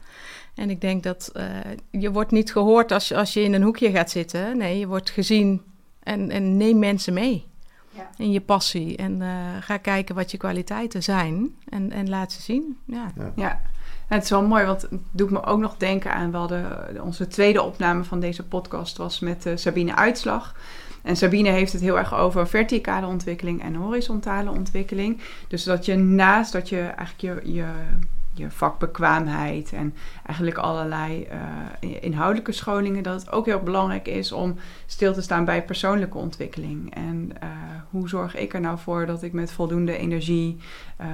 En 0.55 0.69
ik 0.69 0.81
denk 0.81 1.03
dat 1.03 1.29
eh, 1.33 1.45
je 1.91 2.11
wordt 2.11 2.31
niet 2.31 2.51
gehoord 2.51 2.91
als, 2.91 3.07
je- 3.07 3.15
als 3.17 3.33
je 3.33 3.41
in 3.41 3.53
een 3.53 3.61
hoekje 3.61 3.91
gaat 3.91 4.09
zitten. 4.09 4.57
Nee, 4.57 4.79
je 4.79 4.87
wordt 4.87 5.09
gezien 5.09 5.61
en, 6.03 6.31
en 6.31 6.57
neem 6.57 6.79
mensen 6.79 7.13
mee. 7.13 7.45
Ja. 7.91 8.09
In 8.17 8.31
je 8.31 8.41
passie. 8.41 8.97
En 8.97 9.21
eh, 9.21 9.27
ga 9.61 9.77
kijken 9.77 10.15
wat 10.15 10.31
je 10.31 10.37
kwaliteiten 10.37 11.03
zijn. 11.03 11.55
En, 11.69 11.91
en 11.91 12.09
laat 12.09 12.31
ze 12.31 12.41
zien. 12.41 12.77
Ja. 12.85 13.11
Ja, 13.35 13.61
het 14.07 14.23
is 14.23 14.29
wel 14.29 14.45
mooi, 14.47 14.65
want 14.65 14.81
het 14.81 14.91
doet 15.11 15.29
me 15.29 15.43
ook 15.43 15.59
nog 15.59 15.77
denken 15.77 16.13
aan... 16.13 16.31
We 16.31 16.37
hadden, 16.37 17.01
onze 17.03 17.27
tweede 17.27 17.61
opname 17.61 18.03
van 18.03 18.19
deze 18.19 18.43
podcast 18.43 18.97
was 18.97 19.19
met 19.19 19.45
eh, 19.45 19.55
Sabine 19.55 19.95
Uitslag. 19.95 20.55
En 21.05 21.17
Sabine 21.17 21.49
heeft 21.49 21.71
het 21.71 21.81
heel 21.81 21.97
erg 21.97 22.15
over 22.15 22.47
verticale 22.47 23.07
ontwikkeling 23.07 23.61
en 23.61 23.75
horizontale 23.75 24.49
ontwikkeling. 24.49 25.21
Dus 25.47 25.63
dat 25.63 25.85
je 25.85 25.95
naast 25.95 26.51
dat 26.51 26.69
je 26.69 26.79
eigenlijk 26.79 27.43
je, 27.43 27.53
je, 27.53 27.65
je 28.33 28.51
vakbekwaamheid... 28.51 29.73
en 29.73 29.93
eigenlijk 30.25 30.57
allerlei 30.57 31.23
eh, 31.23 32.03
inhoudelijke 32.03 32.51
scholingen... 32.51 33.03
dat 33.03 33.21
het 33.21 33.31
ook 33.31 33.45
heel 33.45 33.59
belangrijk 33.59 34.07
is 34.07 34.31
om 34.31 34.55
stil 34.85 35.13
te 35.13 35.21
staan 35.21 35.45
bij 35.45 35.63
persoonlijke 35.63 36.17
ontwikkeling. 36.17 36.95
En 36.95 37.31
eh, 37.39 37.49
hoe 37.89 38.09
zorg 38.09 38.35
ik 38.35 38.53
er 38.53 38.61
nou 38.61 38.79
voor 38.79 39.05
dat 39.05 39.23
ik 39.23 39.33
met 39.33 39.51
voldoende 39.51 39.97
energie... 39.97 40.57
eh, 40.97 41.07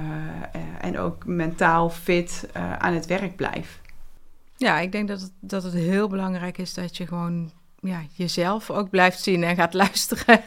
en 0.80 0.98
ook 0.98 1.26
mentaal 1.26 1.90
fit 1.90 2.48
aan 2.78 2.94
het 2.94 3.06
werk 3.06 3.36
blijf. 3.36 3.80
Ja, 4.56 4.78
ik 4.78 4.92
denk 4.92 5.08
dat 5.08 5.32
dat 5.40 5.62
het 5.62 5.72
heel 5.72 6.08
belangrijk 6.08 6.58
is 6.58 6.74
dat 6.74 6.96
je 6.96 7.06
gewoon 7.06 7.50
ja, 7.82 8.00
jezelf 8.12 8.70
ook 8.70 8.90
blijft 8.90 9.20
zien 9.20 9.44
en 9.44 9.56
gaat 9.56 9.74
luisteren 9.84 10.40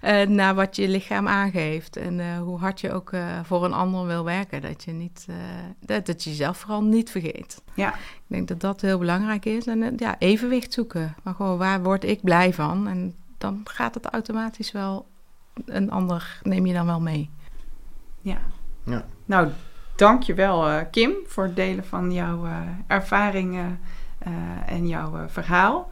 eh, 0.00 0.26
naar 0.26 0.54
wat 0.54 0.76
je 0.76 0.88
lichaam 0.88 1.28
aangeeft. 1.28 1.96
En 1.96 2.20
eh, 2.20 2.38
hoe 2.38 2.58
hard 2.58 2.80
je 2.80 2.92
ook 2.92 3.12
eh, 3.12 3.40
voor 3.44 3.64
een 3.64 3.72
ander 3.72 4.06
wil 4.06 4.24
werken. 4.24 4.62
Dat 4.62 4.84
je, 4.84 4.92
niet, 4.92 5.26
eh, 5.28 5.36
dat, 5.80 6.06
dat 6.06 6.24
je 6.24 6.30
jezelf 6.30 6.56
vooral 6.58 6.82
niet 6.82 7.10
vergeet. 7.10 7.62
Ja. 7.74 7.94
Ik 7.94 8.22
denk 8.26 8.48
dat 8.48 8.60
dat 8.60 8.80
heel 8.80 8.98
belangrijk 8.98 9.44
is. 9.44 9.66
En 9.66 9.92
ja, 9.96 10.16
evenwicht 10.18 10.72
zoeken. 10.72 11.14
Maar 11.22 11.34
gewoon, 11.34 11.58
waar 11.58 11.82
word 11.82 12.04
ik 12.04 12.22
blij 12.22 12.54
van? 12.54 12.88
En 12.88 13.14
dan 13.38 13.60
gaat 13.64 13.94
het 13.94 14.06
automatisch 14.06 14.72
wel 14.72 15.06
een 15.64 15.90
ander, 15.90 16.40
neem 16.42 16.66
je 16.66 16.74
dan 16.74 16.86
wel 16.86 17.00
mee. 17.00 17.30
Ja. 18.20 18.38
Ja. 18.84 19.04
Nou, 19.24 19.48
dank 19.96 20.22
je 20.22 20.34
wel 20.34 20.68
eh, 20.68 20.80
Kim 20.90 21.12
voor 21.26 21.44
het 21.44 21.56
delen 21.56 21.84
van 21.84 22.12
jouw 22.12 22.44
eh, 22.44 22.60
ervaringen 22.86 23.80
eh, 24.18 24.32
en 24.66 24.86
jouw 24.88 25.16
eh, 25.16 25.22
verhaal. 25.28 25.90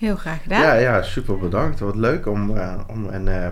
Heel 0.00 0.16
graag 0.16 0.42
gedaan. 0.42 0.60
Ja, 0.60 0.74
ja, 0.74 1.02
super 1.02 1.38
bedankt. 1.38 1.80
Wat 1.80 1.94
leuk 1.96 2.26
om... 2.26 2.56
eh, 2.56 2.80
om 2.86 3.08
en, 3.08 3.28
eh, 3.28 3.50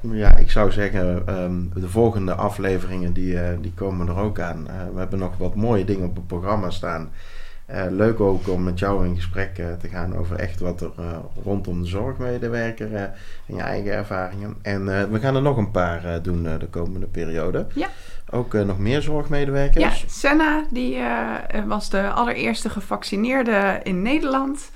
ja, 0.00 0.36
ik 0.36 0.50
zou 0.50 0.72
zeggen, 0.72 1.26
ehm, 1.26 1.80
de 1.80 1.88
volgende 1.88 2.34
afleveringen 2.34 3.12
die, 3.12 3.40
eh, 3.40 3.56
die 3.60 3.72
komen 3.74 4.08
er 4.08 4.16
ook 4.16 4.40
aan. 4.40 4.66
We 4.92 4.98
hebben 4.98 5.18
nog 5.18 5.36
wat 5.36 5.54
mooie 5.54 5.84
dingen 5.84 6.06
op 6.08 6.16
het 6.16 6.26
programma 6.26 6.70
staan. 6.70 7.10
Eh, 7.66 7.84
leuk 7.90 8.20
ook 8.20 8.48
om 8.48 8.62
met 8.62 8.78
jou 8.78 9.06
in 9.06 9.14
gesprek 9.14 9.58
eh, 9.58 9.66
te 9.80 9.88
gaan 9.88 10.16
over 10.16 10.36
echt 10.36 10.60
wat 10.60 10.80
er 10.80 10.90
eh, 10.98 11.04
rondom 11.44 11.82
de 11.82 11.88
zorgmedewerker 11.88 12.94
en 12.94 13.14
je 13.46 13.60
eigen 13.60 13.92
ervaringen. 13.92 14.56
En 14.62 15.10
we 15.10 15.20
gaan 15.20 15.36
er 15.36 15.42
nog 15.42 15.56
een 15.56 15.70
paar 15.70 16.22
doen 16.22 16.42
de 16.42 16.68
komende 16.70 17.06
periode. 17.06 17.66
Ja. 17.74 17.88
Ook 18.30 18.52
nog 18.52 18.78
meer 18.78 19.02
zorgmedewerkers. 19.02 20.00
Ja, 20.00 20.08
Senna 20.08 20.64
die, 20.70 20.98
was 21.66 21.90
de 21.90 22.08
allereerste 22.08 22.70
gevaccineerde 22.70 23.80
in 23.82 24.02
Nederland. 24.02 24.70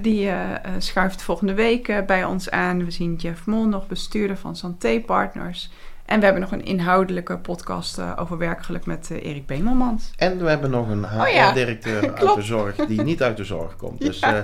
Die 0.00 0.30
schuift 0.78 1.22
volgende 1.22 1.54
week 1.54 2.02
bij 2.06 2.24
ons 2.24 2.50
aan. 2.50 2.84
We 2.84 2.90
zien 2.90 3.14
Jeff 3.14 3.46
Mol 3.46 3.66
nog, 3.66 3.86
bestuurder 3.86 4.36
van 4.36 4.56
Santé 4.56 5.00
Partners. 5.00 5.70
En 6.04 6.18
we 6.18 6.24
hebben 6.24 6.42
nog 6.42 6.52
een 6.52 6.64
inhoudelijke 6.64 7.38
podcast 7.38 7.98
eh, 7.98 8.12
over 8.16 8.38
werkgeluk 8.38 8.86
met 8.86 9.10
eh, 9.10 9.24
Erik 9.24 9.46
Bemelmans. 9.46 10.10
En 10.16 10.38
we 10.38 10.48
hebben 10.48 10.70
nog 10.70 10.88
een 10.88 11.04
Oh 11.04 11.28
ja, 11.32 11.48
HR-directeur 11.48 12.02
uit 12.10 12.12
klopt. 12.14 12.34
de 12.34 12.42
zorg 12.42 12.74
die 12.76 13.02
niet 13.02 13.22
uit 13.22 13.36
de 13.36 13.44
zorg 13.44 13.76
komt. 13.76 14.00
Dus 14.00 14.18
Ja. 14.18 14.36
eh, 14.36 14.42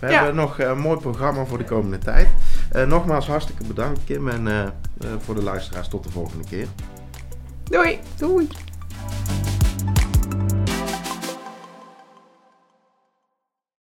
we 0.00 0.06
Ja. 0.06 0.12
hebben 0.14 0.34
nog 0.34 0.58
een 0.60 0.78
mooi 0.78 0.98
programma 1.00 1.44
voor 1.44 1.58
de 1.58 1.64
komende 1.64 1.98
tijd. 1.98 2.28
Eh, 2.70 2.84
nogmaals 2.86 3.26
hartstikke 3.26 3.64
bedankt 3.64 4.00
Kim 4.04 4.28
en 4.28 4.48
eh, 4.48 4.60
eh, 4.62 4.68
voor 5.18 5.34
de 5.34 5.42
luisteraars 5.42 5.88
tot 5.88 6.04
de 6.04 6.10
volgende 6.10 6.44
keer. 6.48 6.66
Doei! 7.64 7.98
Doei! 8.16 8.48